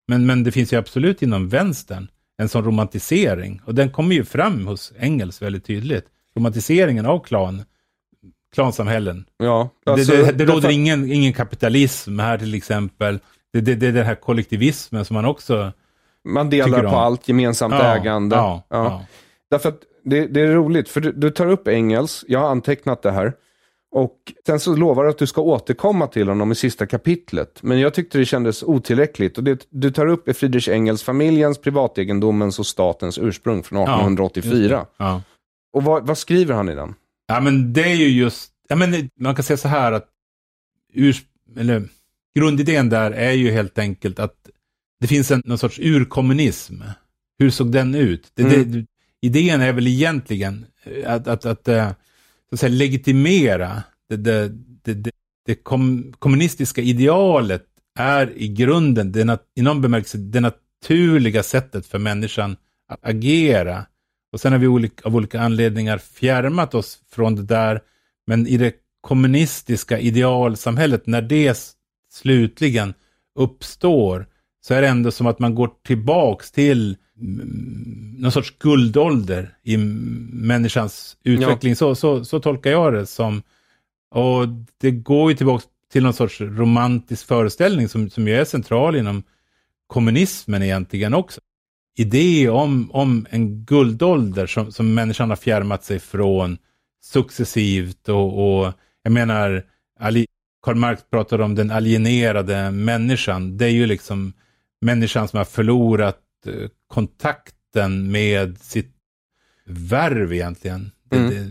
[0.09, 2.09] Men, men det finns ju absolut inom vänstern
[2.39, 3.61] en sån romantisering.
[3.65, 6.05] Och den kommer ju fram hos Engels väldigt tydligt.
[6.39, 7.63] Romantiseringen av klan,
[8.55, 9.25] klansamhällen.
[9.37, 13.19] Ja, alltså, det, det, det råder ingen, ingen kapitalism här till exempel.
[13.53, 15.73] Det, det, det är den här kollektivismen som man också...
[16.25, 18.37] Man delar på allt, gemensamt Ja, ägande.
[18.37, 19.03] ja, ja.
[19.51, 23.03] Därför att det, det är roligt, för du, du tar upp Engels, jag har antecknat
[23.03, 23.33] det här.
[23.91, 24.17] Och
[24.47, 27.63] sen så lovar du att du ska återkomma till honom i sista kapitlet.
[27.63, 29.39] Men jag tyckte det kändes otillräckligt.
[29.39, 34.87] Och det du tar upp är Friedrich Engels familjens, privategendomens och statens ursprung från 1884.
[34.97, 35.23] Ja.
[35.79, 36.95] Och vad, vad skriver han i den?
[37.27, 40.09] Ja, men det är ju just, ja, men man kan säga så här att
[40.95, 41.23] urs,
[41.57, 41.89] eller,
[42.35, 44.49] grundidén där är ju helt enkelt att
[45.01, 46.75] det finns en någon sorts urkommunism.
[47.39, 48.31] Hur såg den ut?
[48.35, 48.73] Det, Mm.
[48.73, 48.87] det,
[49.21, 51.89] idén är väl egentligen eh, att, att, att, eh,
[52.49, 54.49] så att säga, legitimera det, det,
[54.95, 55.11] det,
[55.47, 57.65] det, kom, kommunistiska idealet
[57.99, 62.57] är i grunden, det i någon bemärkelse, det naturliga sättet för människan
[62.89, 63.87] att agera.
[64.33, 67.81] Och sen har vi olika, av olika anledningar fjärmat oss från det där.
[68.27, 71.59] Men i det kommunistiska idealsamhället, när det
[72.13, 72.95] slutligen
[73.35, 74.27] uppstår,
[74.61, 79.77] så är det ändå som att man går tillbaks till mm, någon sorts guldålder i
[80.33, 81.71] människans utveckling.
[81.71, 81.77] Ja.
[81.77, 83.43] Så, så, så tolkar jag det som.
[84.11, 84.49] Och
[84.81, 89.23] det går ju tillbaka till någon sorts romantisk föreställning som, som ju är central inom
[89.87, 91.41] kommunismen egentligen också.
[91.99, 96.59] Idé om, om en guldålder som, som människan har fjärmat sig från
[97.03, 98.73] successivt och, och
[99.03, 99.65] jag menar,
[100.01, 100.27] Ali,
[100.63, 103.57] Karl Marx pratar om den alienerade människan.
[103.57, 104.33] Det är ju liksom
[104.81, 108.95] människan som har förlorat eh, kontakten med sitt
[109.65, 110.91] värv egentligen.
[111.11, 111.31] Mm.
[111.31, 111.47] Det,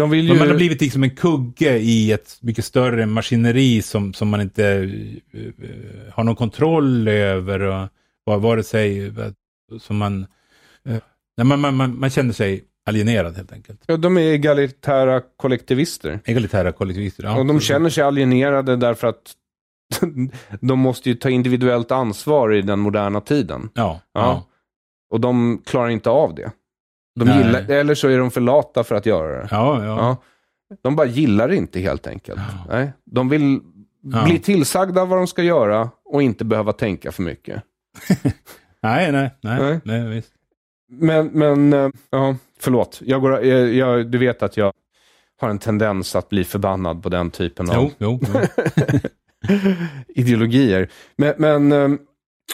[0.00, 0.38] de vill ju...
[0.38, 4.78] Man har blivit liksom en kugge i ett mycket större maskineri som, som man inte
[4.78, 5.50] uh,
[6.10, 7.60] har någon kontroll över.
[7.60, 7.88] Och,
[8.42, 9.12] vare sig
[9.80, 10.26] som man,
[10.88, 13.82] uh, man, man, man, man känner sig alienerad helt enkelt.
[13.86, 16.20] Ja, de är egalitära kollektivister.
[16.24, 17.38] Egalitära kollektivister, ja.
[17.38, 19.32] Och de känner sig alienerade därför att
[20.60, 23.70] de måste ju ta individuellt ansvar i den moderna tiden.
[23.74, 24.00] Ja.
[24.12, 24.20] ja.
[24.20, 24.46] ja.
[25.10, 26.52] Och de klarar inte av det.
[27.14, 29.48] De gillar, eller så är de för lata för att göra det.
[29.50, 29.96] Ja, ja.
[29.96, 30.16] ja.
[30.82, 32.40] De bara gillar det inte helt enkelt.
[32.40, 32.76] Ja.
[32.76, 32.92] Nej.
[33.04, 33.60] De vill
[34.24, 37.62] bli tillsagda vad de ska göra och inte behöva tänka för mycket.
[38.82, 39.80] nej, nej, nej, nej.
[39.84, 40.32] nej visst.
[40.88, 43.00] Men, men, eh, ja, förlåt.
[43.04, 44.72] Jag går, jag, jag, du vet att jag
[45.40, 48.20] har en tendens att bli förbannad på den typen av jo, jo,
[50.08, 50.88] ideologier.
[51.16, 51.98] Men, men eh,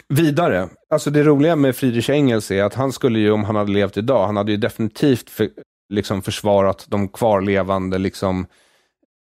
[0.08, 0.68] vidare.
[0.90, 3.96] Alltså det roliga med Friedrich Engels är att han skulle ju, om han hade levt
[3.96, 5.48] idag, han hade ju definitivt för,
[5.88, 8.46] liksom försvarat de kvarlevande liksom,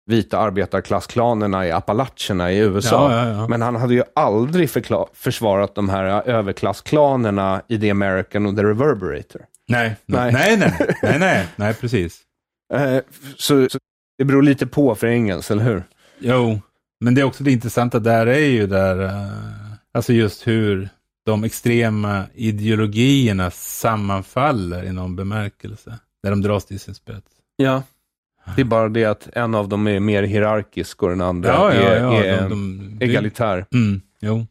[0.07, 3.13] vita arbetarklassklanerna i Appalacherna i USA.
[3.13, 3.49] Ja, ja, ja.
[3.49, 4.71] Men han hade ju aldrig
[5.15, 9.43] försvarat de här överklassklanerna i The American och The Reverberator.
[9.69, 12.21] Nej, nej, nej, nej, nej, nej, nej precis.
[12.75, 12.99] Eh,
[13.37, 13.79] så, så,
[14.19, 15.83] det beror lite på för Engels, eller hur?
[16.19, 16.61] Jo,
[17.01, 19.11] men det är också det intressanta där är ju där, uh,
[19.95, 20.89] alltså just hur
[21.27, 25.99] de extrema ideologierna sammanfaller i någon bemärkelse.
[26.23, 27.27] Där de dras till sin spets.
[27.57, 27.83] Ja.
[28.57, 31.73] Det är bara det att en av dem är mer hierarkisk och den andra ja,
[31.73, 33.67] är, ja, ja, är de, de, egalitär.
[33.75, 34.47] Mm, jo.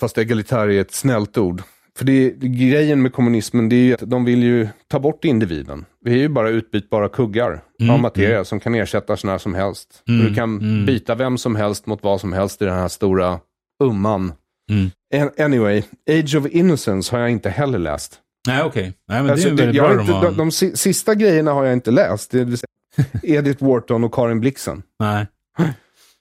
[0.00, 1.62] Fast egalitär är ett snällt ord.
[1.96, 5.84] För det, grejen med kommunismen det är ju att de vill ju ta bort individen.
[6.04, 8.44] Vi är ju bara utbytbara kuggar mm, av materia mm.
[8.44, 10.02] som kan ersättas när som helst.
[10.08, 10.86] Mm, du kan mm.
[10.86, 13.40] byta vem som helst mot vad som helst i den här stora
[13.84, 14.32] umman.
[14.70, 15.30] Mm.
[15.38, 18.18] Anyway, Age of Innocence har jag inte heller läst.
[18.46, 18.92] Nej, okej.
[19.08, 19.30] Okay.
[19.30, 22.30] alltså, det är det, bra de, de, de, sista grejerna har jag inte läst.
[22.30, 22.66] Det vill säga
[23.22, 24.82] Edith Wharton och Karin Blixen.
[24.98, 25.26] Nej.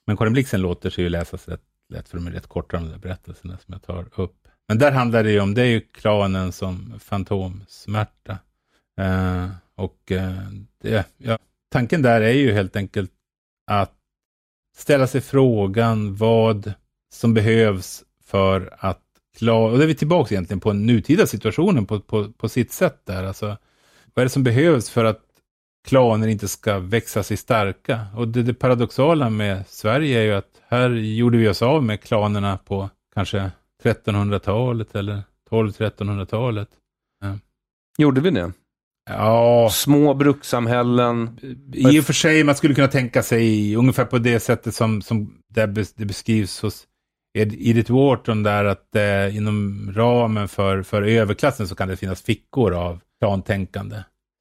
[0.08, 1.62] Men Karin Blixen låter sig ju läsas rätt
[1.92, 4.48] lätt, för de är rätt korta de där berättelserna som jag tar upp.
[4.68, 8.38] Men där handlar det ju om, det är ju klanen som fantomsmärta.
[9.00, 10.34] Eh, och eh,
[10.82, 11.38] det, ja,
[11.72, 13.12] tanken där är ju helt enkelt
[13.68, 13.94] att
[14.78, 16.74] ställa sig frågan vad
[17.14, 19.02] som behövs för att
[19.38, 22.72] klara, och då är vi tillbaka egentligen på den nutida situationen på, på, på sitt
[22.72, 23.24] sätt där.
[23.24, 23.58] Alltså,
[24.14, 25.22] vad är det som behövs för att
[25.88, 28.08] klaner inte ska växa sig starka?
[28.16, 32.02] Och det, det paradoxala med Sverige är ju att här gjorde vi oss av med
[32.02, 33.52] klanerna på kanske
[33.84, 36.70] 1300-talet eller 12-1300-talet.
[37.22, 37.38] Ja.
[37.98, 38.52] Gjorde vi det?
[39.10, 39.70] Ja.
[39.72, 41.40] Små brukssamhällen.
[41.74, 45.42] I och för sig, man skulle kunna tänka sig ungefär på det sättet som, som
[45.54, 46.88] det, beskrivs hos
[47.38, 52.74] Edith Wharton där att eh, inom ramen för, för överklassen så kan det finnas fickor
[52.74, 53.98] av plantänkande.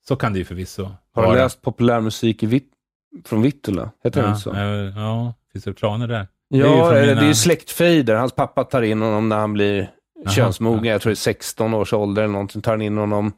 [0.08, 2.70] Så kan det ju förvisso Har du läst populärmusik i Vitt
[3.24, 3.90] från Vittula?
[4.04, 4.50] Heter ja, det så?
[4.96, 6.28] Ja, finns det planer där?
[6.48, 7.26] Ja, det är ju, mina...
[7.26, 8.14] ju släktfejder.
[8.14, 9.90] Hans pappa tar in honom när han blir
[10.26, 10.84] Aha, könsmogen.
[10.84, 10.92] Ja.
[10.92, 12.62] Jag tror det är 16 års ålder eller någonting.
[12.62, 13.32] Tar han in honom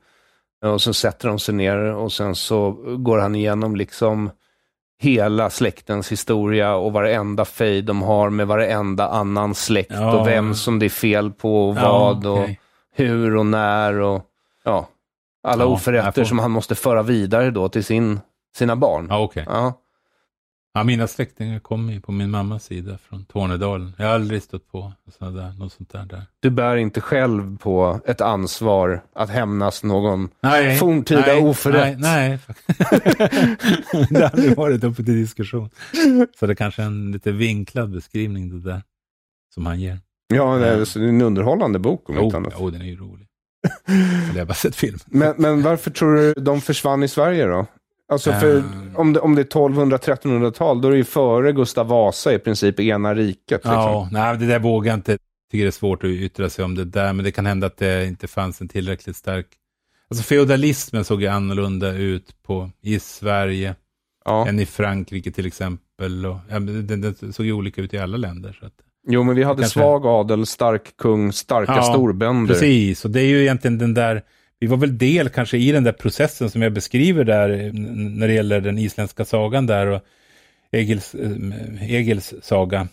[0.64, 4.30] och så sätter de sig ner och sen så går han igenom liksom
[5.00, 10.20] hela släktens historia och varenda fejd de har med varenda annan släkt ja.
[10.20, 12.30] och vem som det är fel på och vad ja, okay.
[12.30, 12.48] och
[12.94, 14.22] hur och när och
[14.64, 14.88] ja,
[15.42, 16.28] alla ja, oförrätter får...
[16.28, 18.20] som han måste föra vidare då till sin,
[18.56, 19.06] sina barn.
[19.10, 19.44] Ja, okay.
[19.46, 19.78] ja.
[20.74, 23.92] Ja, mina släktingar kommer ju på min mammas sida från Tornedalen.
[23.98, 26.22] Jag har aldrig stött på där, något sånt där, där.
[26.40, 31.98] Du bär inte själv på ett ansvar att hämnas någon nej, forntida nej, oförrätt?
[31.98, 32.38] Nej, nej.
[34.10, 35.70] det har aldrig varit uppe till diskussion.
[36.38, 38.82] Så det är kanske är en lite vinklad beskrivning det där,
[39.54, 39.98] som han ger.
[40.34, 42.54] Ja, det är en underhållande bok om jo, inte annat.
[42.58, 43.26] Jo, den är ju rolig.
[44.34, 44.98] Jag har bara sett film.
[45.06, 47.66] Men, men varför tror du de försvann i Sverige då?
[48.08, 51.86] Alltså för, um, om, det, om det är 1200-1300-tal, då är det ju före Gustav
[51.86, 53.50] Vasa i princip ena riket.
[53.50, 53.72] Liksom.
[53.72, 55.18] Ja, nej, det där vågar jag inte
[55.50, 57.76] tycker det är svårt att yttra sig om det där, men det kan hända att
[57.76, 59.46] det inte fanns en tillräckligt stark...
[60.10, 63.74] Alltså feodalismen såg ju annorlunda ut på, i Sverige
[64.24, 64.48] Ja.
[64.48, 66.26] än i Frankrike till exempel.
[66.26, 68.56] Och, ja, den, den såg ju olika ut i alla länder.
[68.60, 68.72] Så att,
[69.08, 72.54] Jo, men vi hade Kanske- svag adel, stark kung, starka Ja, storbönder.
[72.54, 74.22] Precis, och det är ju egentligen den där,
[74.58, 77.70] vi var väl del kanske i den där processen som jag beskriver där
[78.18, 80.00] när det gäller den isländska sagan där och
[80.72, 82.88] Egils, eh, Egils saga.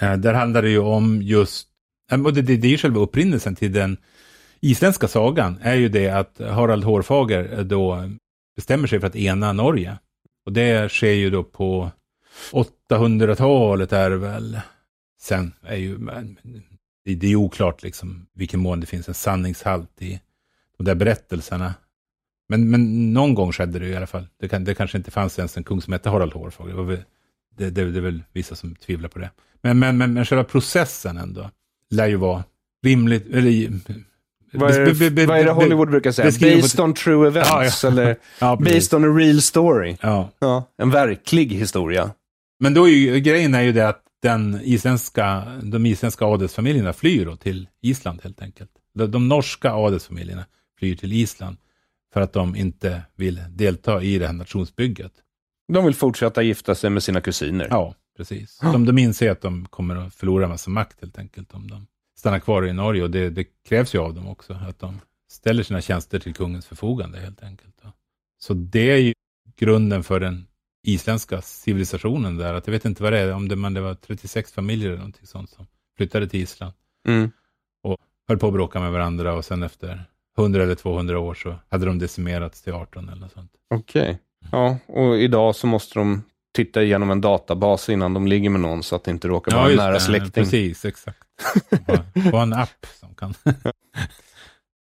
[0.00, 1.68] Eh, Där handlar det ju om just,
[2.12, 3.96] eh, och det, det, är ju själva upprinnelsen till den
[4.60, 8.10] isländska sagan, är ju det att Harald Hårfager då
[8.56, 9.98] bestämmer sig för att ena Norge.
[10.46, 11.90] Och det sker ju då på
[12.90, 14.58] 800-talet är det väl.
[15.20, 15.98] Sen är ju,
[17.04, 20.20] det, är oklart liksom vilken mån det finns en sanningshalt i
[20.76, 21.74] de där berättelserna.
[22.48, 24.26] Men, men någon gång skedde det i alla fall.
[24.40, 26.74] Det, kan, det kanske inte fanns ens en kung som hette Harald Hårfager.
[26.76, 27.02] Det, väl,
[27.56, 29.30] det, det, det är väl vissa som tvivlar på det.
[29.62, 31.50] Men, men, men, men själva processen ändå
[31.90, 32.44] lär ju vara
[32.84, 33.26] rimligt.
[33.26, 33.72] Eller,
[34.52, 36.56] Vad är, be- be- vad är det Hollywood brukar säga?
[36.56, 37.50] Based on true events?
[37.50, 37.88] Ja, ja.
[37.88, 39.96] Eller Ja, based on a real story?
[40.00, 40.30] Ja,
[40.78, 42.10] en verklig historia.
[42.60, 47.24] Men då är ju, grejen är ju det att den isländska, de isländska adelsfamiljerna flyr
[47.24, 48.70] då till Island helt enkelt.
[48.94, 50.46] De, de norska adelsfamiljerna
[50.78, 51.56] flyr till Island
[52.12, 55.12] för att de inte vill delta i det här nationsbygget.
[55.72, 57.66] De vill fortsätta gifta sig med sina kusiner.
[57.70, 58.58] Ja, precis.
[58.58, 61.86] De, de inser att de kommer att förlora en massa makt helt enkelt om de
[62.18, 65.00] stannar kvar i Norge och det, det krävs ju av dem också att de
[65.30, 67.74] ställer sina tjänster till kungens förfogande helt enkelt.
[68.38, 69.12] Så det är ju
[69.56, 70.46] grunden för den
[70.94, 72.54] isländska civilisationen där.
[72.54, 74.98] Att jag vet inte vad det är, om det, men det var 36 familjer eller
[74.98, 75.66] någonting sånt som
[75.96, 76.72] flyttade till Island.
[77.08, 77.30] Mm.
[78.28, 80.04] Höll på att bråka med varandra och sen efter
[80.38, 83.50] 100 eller 200 år så hade de decimerats till 18 eller något sånt.
[83.74, 84.18] Okej.
[84.52, 86.22] Ja, och idag så måste de
[86.54, 89.70] titta igenom en databas innan de ligger med någon så att det inte råkar vara
[89.70, 90.00] en nära det.
[90.00, 90.30] släkting.
[90.32, 91.18] Precis, exakt.
[92.32, 93.34] Bara en app som kan...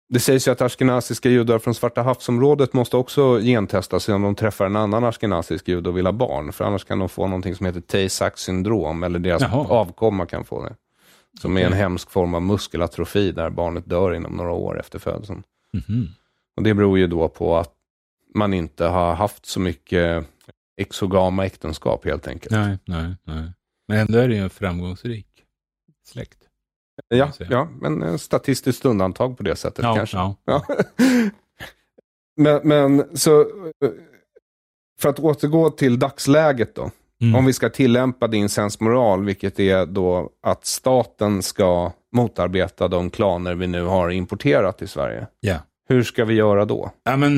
[0.08, 4.66] Det sägs ju att ashkenaziska judar från Svarta havsområdet måste också gentestas om de träffar
[4.66, 6.52] en annan ashkenazisk jude och vill ha barn.
[6.52, 9.66] För annars kan de få någonting som heter Tay-Sachs syndrom, eller deras Jaha.
[9.68, 10.74] avkomma kan få det.
[11.40, 15.42] Som är en hemsk form av muskelatrofi där barnet dör inom några år efter födseln.
[15.72, 16.08] Mhm.
[16.56, 17.72] Och det beror ju då på att
[18.34, 20.26] man inte har haft så mycket
[20.76, 22.52] exogama äktenskap helt enkelt.
[22.52, 23.52] Nej, nej, nej.
[23.88, 25.26] Men ändå är det ju en framgångsrik
[26.06, 26.47] släkt.
[27.08, 30.16] Ja, ja, men en statistiskt undantag på det sättet Ja, kanske.
[30.16, 30.36] ja.
[30.44, 30.64] Ja.
[32.36, 33.46] men, men så, eh,
[35.00, 36.90] för att återgå till dagsläget då.
[37.20, 37.34] Mm.
[37.34, 43.54] Om vi ska tillämpa din sensmoral, vilket är då att staten ska motarbeta de klaner
[43.54, 45.26] vi nu har importerat till Sverige.
[45.40, 45.56] Ja.
[45.88, 46.90] Hur ska vi göra då?
[47.04, 47.34] Ja, men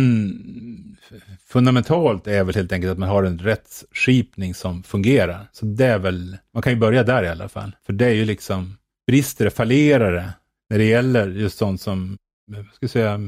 [1.47, 5.49] fundamentalt är väl helt enkelt att man har en rättsskipning som fungerar.
[5.53, 7.77] Så det är väl, man kan ju börja där i alla fall.
[7.87, 8.77] För det är ju liksom,
[9.11, 10.33] brister det, fallerar det,
[10.71, 13.21] när det gäller just sånt som, vad ska jag säga,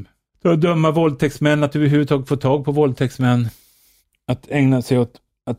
[0.44, 3.48] att döma våldtäktsmän, att överhuvudtaget få tag på våldtäktsmän.
[4.26, 5.59] Att ägna sig åt att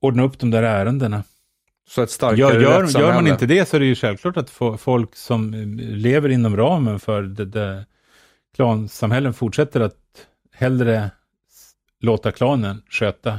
[0.00, 1.22] ordna upp de där ärendena.
[1.88, 4.50] Så ett starkare Gör, gör, gör man inte det så är det ju självklart att
[4.78, 5.66] folk som eh,
[5.96, 7.86] lever inom ramen för det, det,
[8.54, 11.10] klansamhällen fortsätter att hellre
[12.00, 13.38] låta klanen sköta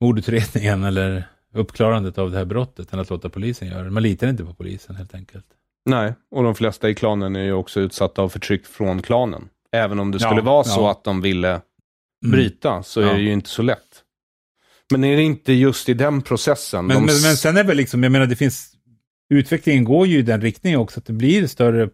[0.00, 3.90] mordutredningen eller uppklarandet av det här brottet än att låta polisen göra det.
[3.90, 5.46] Man litar inte på polisen helt enkelt.
[5.90, 9.48] Nej, och de flesta i klanen är ju också utsatta av förtryck från klanen.
[9.72, 10.90] Även om det Ja, skulle vara så ja.
[10.90, 11.48] att de ville
[12.24, 12.32] Mm.
[12.32, 13.12] bryta, så är Ja.
[13.12, 14.02] det ju inte så lätt.
[14.92, 16.86] Men är det inte just i den processen?
[16.86, 18.72] Men, de men, men sen är väl liksom, jag menar det finns,
[19.34, 21.88] utvecklingen går ju i den riktningen också, att det blir större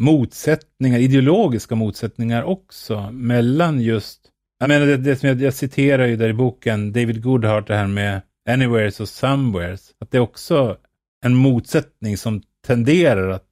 [0.00, 4.20] motsättningar, ideologiska motsättningar också, mellan just,
[4.58, 7.76] jag menar det, det som jag, jag citerar ju där i boken, David Goodhart, det
[7.76, 10.76] här med anywheres och somewheres, att det är också
[11.24, 13.48] en motsättning som tenderar att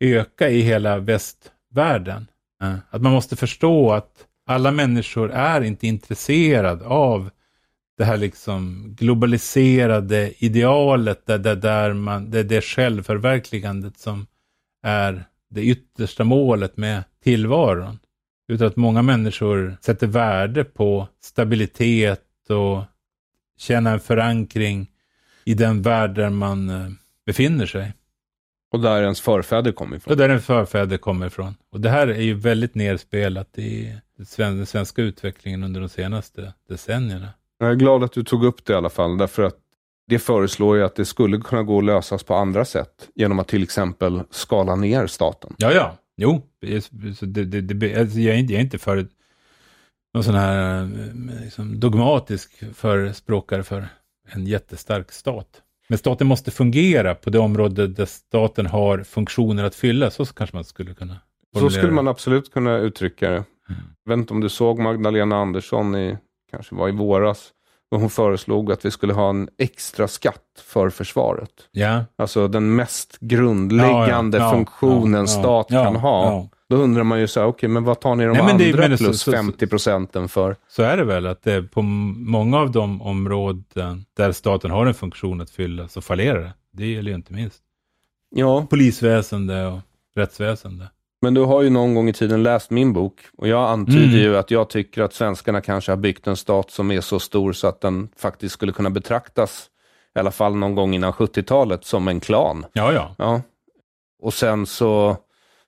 [0.00, 2.26] öka i hela västvärlden.
[2.62, 7.30] Eh, att man måste förstå att alla människor är inte intresserade av
[7.96, 14.26] det här liksom globaliserade idealet där, där, där man, det är det självförverkligandet som
[14.82, 17.98] är det yttersta målet med tillvaron.
[18.48, 22.82] Utan att många människor sätter värde på stabilitet och
[23.58, 24.90] känna en förankring
[25.44, 26.88] i den värld där man eh,
[27.26, 27.92] befinner sig.
[28.72, 30.12] Och där ens förfäder kom ifrån.
[30.12, 31.54] Och där en förfäder kommer ifrån.
[31.72, 35.88] Och det här är ju väldigt nerspelat i den sven- den svenska utvecklingen under de
[35.88, 37.28] senaste decennierna.
[37.58, 39.56] Jag är glad att du tog upp det i alla fall, därför att
[40.06, 43.08] det föreslår ju att det skulle kunna gå att lösas på andra sätt.
[43.14, 45.54] Genom att till exempel skala ner staten.
[45.58, 45.96] Ja, ja.
[46.16, 46.90] Jo, det,
[47.20, 49.06] det, det, alltså jag, är inte, jag är inte för
[50.14, 53.88] någon sån här eh, liksom, dogmatisk förespråkare för
[54.32, 55.46] en jättestark stat.
[55.88, 60.10] Men staten måste fungera på det område där staten har funktioner att fylla.
[60.10, 61.16] Så kanske man skulle kunna
[61.58, 63.44] Så skulle man absolut kunna uttrycka det.
[64.04, 66.18] Jag vet inte om du såg Magdalena Andersson i,
[66.50, 67.50] kanske var i våras,
[67.90, 71.68] och hon föreslog att vi skulle ha en extra skatt för försvaret.
[71.72, 72.04] Ja.
[72.18, 76.48] Alltså den mest grundläggande Ja, ja, ja, funktionen stat kan ha.
[76.70, 78.80] Då undrar man ju så här, okej, men vad tar ni de Nej, det- andra
[78.80, 80.56] men det- plus så- så- 50 procenten för?
[80.68, 84.94] Så är det väl, att det på många av de områden där staten har en
[84.94, 86.52] funktion att fylla så fallerar det.
[86.72, 87.60] Det gäller ju inte minst
[88.36, 89.78] Ja, polisväsende och
[90.16, 90.90] rättsväsende.
[91.22, 94.16] men du har ju någon gång i tiden läst min bok och jag antyder Mm.
[94.18, 97.52] ju att jag tycker att svenskarna kanske har byggt en stat som är så stor
[97.52, 99.70] så att den faktiskt skulle kunna betraktas,
[100.16, 102.66] i alla fall någon gång innan 70-talet, som en klan.
[102.72, 103.14] Ja, ja.
[103.18, 103.42] Ja.
[104.22, 105.16] Och sen så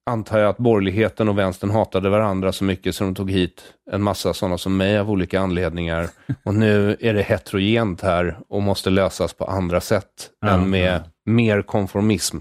[0.07, 3.63] antar jag att borgerligheten och vänstern hatade varandra så mycket så de tog hit
[3.93, 6.09] en massa sådana som mig av olika anledningar.
[6.45, 10.95] Och nu är det heterogent här och måste lösas på andra sätt Ja, än med
[10.95, 11.33] ja.
[11.33, 12.39] mer konformism.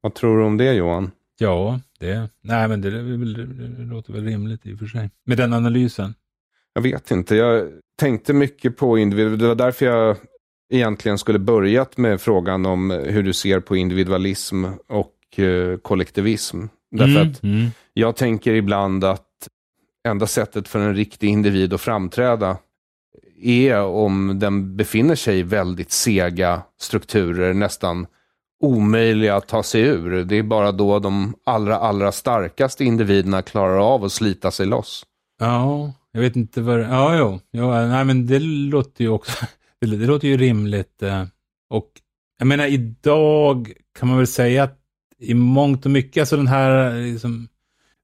[0.00, 1.10] Vad tror du om det Johan?
[1.38, 5.10] Ja, det, nej, men det, det låter väl rimligt i och för sig.
[5.26, 6.14] Med den analysen.
[6.74, 7.36] Jag vet inte.
[7.36, 7.70] Jag
[8.00, 9.38] tänkte mycket på individ.
[9.38, 10.16] Det var därför jag
[10.72, 16.62] egentligen skulle börjat med frågan om hur du ser på individualism och eh, kollektivism.
[16.90, 17.66] Därför Mm, att mm.
[17.92, 19.48] jag tänker ibland att
[20.08, 22.56] enda sättet för en riktig individ att framträda
[23.42, 28.06] är om den befinner sig i väldigt sega strukturer, nästan
[28.62, 30.24] omöjliga att ta sig ur.
[30.24, 35.06] Det är bara då de allra, allra starkaste individerna klarar av att slita sig loss.
[35.40, 37.40] Ja, jag vet inte vad det- Ja, jo.
[37.50, 39.46] Ja, nej, men det låter ju också...
[39.80, 41.02] Det, låter ju rimligt.
[41.02, 41.24] eh,
[41.70, 41.90] Och
[42.38, 44.78] jag menar, idag kan man väl säga att
[45.30, 47.48] i mångt och mycket, alltså den här liksom,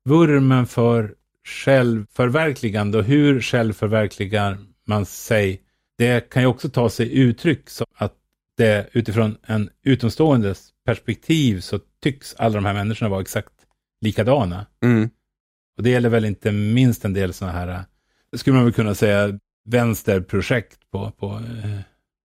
[0.04, 1.14] vurmen för
[1.44, 5.62] självförverkligande och hur självförverkligar man sig,
[5.98, 8.14] det kan ju också ta sig uttryck så att
[8.56, 13.52] det utifrån en utomståendes perspektiv så tycks alla de här människorna vara exakt
[14.00, 14.66] likadana.
[14.82, 15.10] Mm.
[15.76, 17.84] Och det gäller väl inte minst en del sådana här,
[18.36, 21.80] skulle man väl kunna säga, vänsterprojekt på, på eh,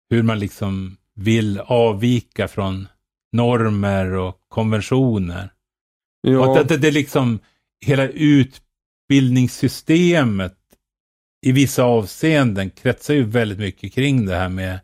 [0.10, 2.88] hur man liksom vill avvika från
[3.36, 5.52] normer och konventioner.
[6.24, 7.40] Och Ja, att det, det är liksom
[7.86, 10.58] hela utbildningssystemet
[11.46, 14.80] i vissa avseenden kretsar ju väldigt mycket kring det här med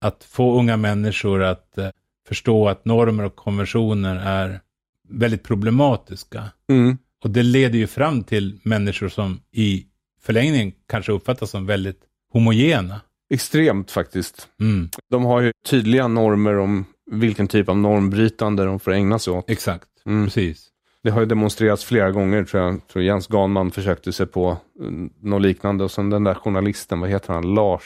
[0.00, 1.88] att få unga människor att eh,
[2.28, 4.60] förstå att normer och konventioner är
[5.08, 6.44] väldigt problematiska.
[6.68, 6.98] mm.
[7.24, 9.86] Och det leder ju fram till människor som i
[10.22, 12.00] förlängningen kanske uppfattas som väldigt
[12.32, 13.00] homogena.
[13.30, 14.48] extremt faktiskt.
[14.60, 19.32] Mm, De har ju tydliga normer om vilken typ av normbrytande de får ägna sig
[19.32, 19.50] åt.
[19.50, 20.24] exakt, Mm.
[20.24, 20.68] precis.
[21.04, 22.88] Det har ju demonstrerats flera gånger tror jag.
[22.88, 25.84] tror Jens Ganman försökte sig på mm, något liknande.
[25.84, 27.82] Och sen den där journalisten, vad heter han, Lars,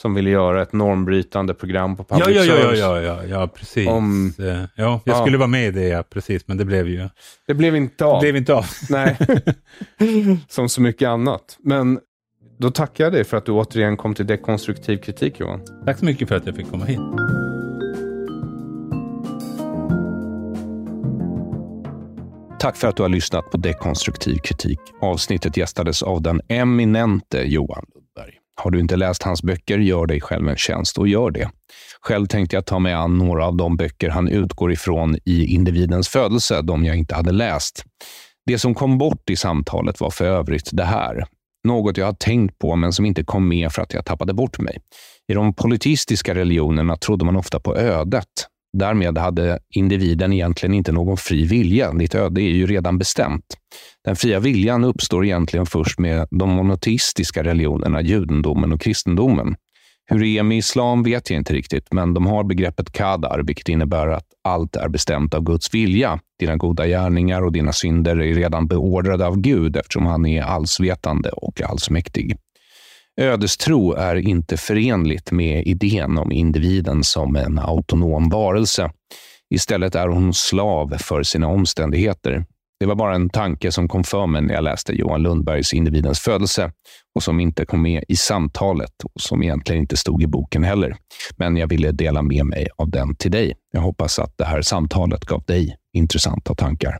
[0.00, 2.80] som ville göra ett normbrytande program på public Ja, ja, ja, ja, service.
[2.80, 3.88] ja, ja, ja, precis.
[3.88, 5.20] Om- Eh, ja, jag Ja.
[5.20, 7.08] skulle vara med i det, ja, precis, men det blev ju
[7.46, 8.20] Det blev inte av.
[8.22, 8.66] det blev inte av.
[8.90, 9.16] Nej,
[10.48, 11.56] som så mycket annat.
[11.60, 11.98] Men
[12.58, 15.60] då tackar jag dig för att du återigen kom till dekonstruktiv kritik Johan.
[15.86, 17.00] Tack så mycket för att jag fick komma hit.
[22.62, 24.78] Tack för att du har lyssnat på Dekonstruktiv kritik.
[25.00, 28.34] Avsnittet gästades av den eminente Johan Lundberg.
[28.56, 31.50] Har du inte läst hans böcker, gör dig själv en tjänst och gör det.
[32.02, 36.08] Själv tänkte jag ta mig an några av de böcker han utgår ifrån i individens
[36.08, 37.84] födelse, de jag inte hade läst.
[38.46, 41.24] Det som kom bort i samtalet var för övrigt det här.
[41.68, 44.58] Något jag har tänkt på, men som inte kom med för att jag tappade bort
[44.58, 44.78] mig.
[45.28, 48.51] I de politistiska religionerna trodde man ofta på ödet.
[48.72, 51.92] Därmed hade individen egentligen inte någon fri vilja.
[51.92, 53.44] Ditt öde är ju redan bestämt.
[54.04, 59.56] Den fria viljan uppstår egentligen först med de monoteistiska religionerna, judendomen och kristendomen.
[60.06, 63.68] Hur det är med islam vet jag inte riktigt, men de har begreppet kadar, vilket
[63.68, 66.20] innebär att allt är bestämt av Guds vilja.
[66.38, 71.30] Dina goda gärningar och dina synder är redan beordrade av Gud eftersom han är allsvetande
[71.30, 72.36] och allsmäktig.
[73.20, 78.90] Ödestro är inte förenligt med idén om individen som en autonom varelse.
[79.54, 82.44] Istället är hon slav för sina omständigheter.
[82.80, 86.20] Det var bara en tanke som kom för mig när jag läste Johan Lundbergs Individens
[86.20, 86.72] födelse
[87.14, 90.96] och som inte kom med i samtalet och som egentligen inte stod i boken heller.
[91.36, 93.54] Men jag ville dela med mig av den till dig.
[93.72, 96.98] Jag hoppas att det här samtalet gav dig intressanta tankar.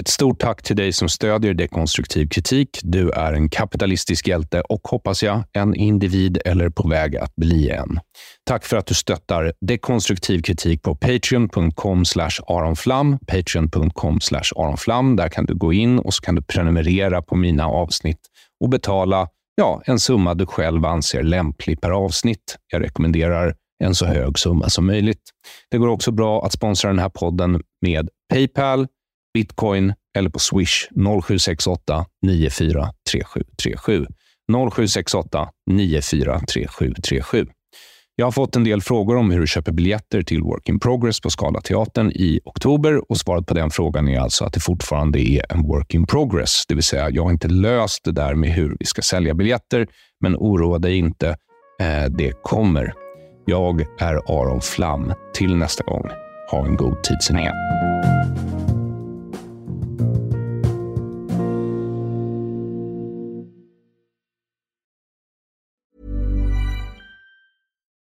[0.00, 2.80] Ett stort tack till dig som stödjer dekonstruktiv kritik.
[2.82, 7.70] Du är en kapitalistisk hjälte och hoppas jag en individ eller på väg att bli
[7.70, 8.00] en.
[8.46, 12.04] Tack för att du stöttar dekonstruktiv kritik på patreon.com
[12.46, 13.18] aronflam.
[13.18, 14.18] Patreon.com
[14.56, 15.16] aronflam.
[15.16, 18.20] Där kan du gå in och så kan du prenumerera på mina avsnitt
[18.60, 22.56] och betala ja, en summa du själv anser lämplig per avsnitt.
[22.72, 23.54] Jag rekommenderar
[23.84, 25.22] en så hög summa som möjligt.
[25.70, 28.86] Det går också bra att sponsra den här podden med Paypal,
[29.34, 34.06] Bitcoin eller på Swish 0768 943737.
[34.52, 37.46] 0768 943737.
[38.16, 41.20] Jag har fått en del frågor om hur du köper biljetter till Work in Progress
[41.20, 45.52] på Scalateatern i oktober och svaret på den frågan är alltså att det fortfarande är
[45.52, 46.64] en Work in Progress.
[46.68, 49.86] Det vill säga, jag har inte löst det där med hur vi ska sälja biljetter,
[50.20, 51.28] men oroa dig inte.
[51.80, 52.92] Eh, det kommer.
[53.46, 55.12] Jag är Aron Flam.
[55.34, 56.08] Till nästa gång,
[56.50, 57.54] ha en god tid sen igen.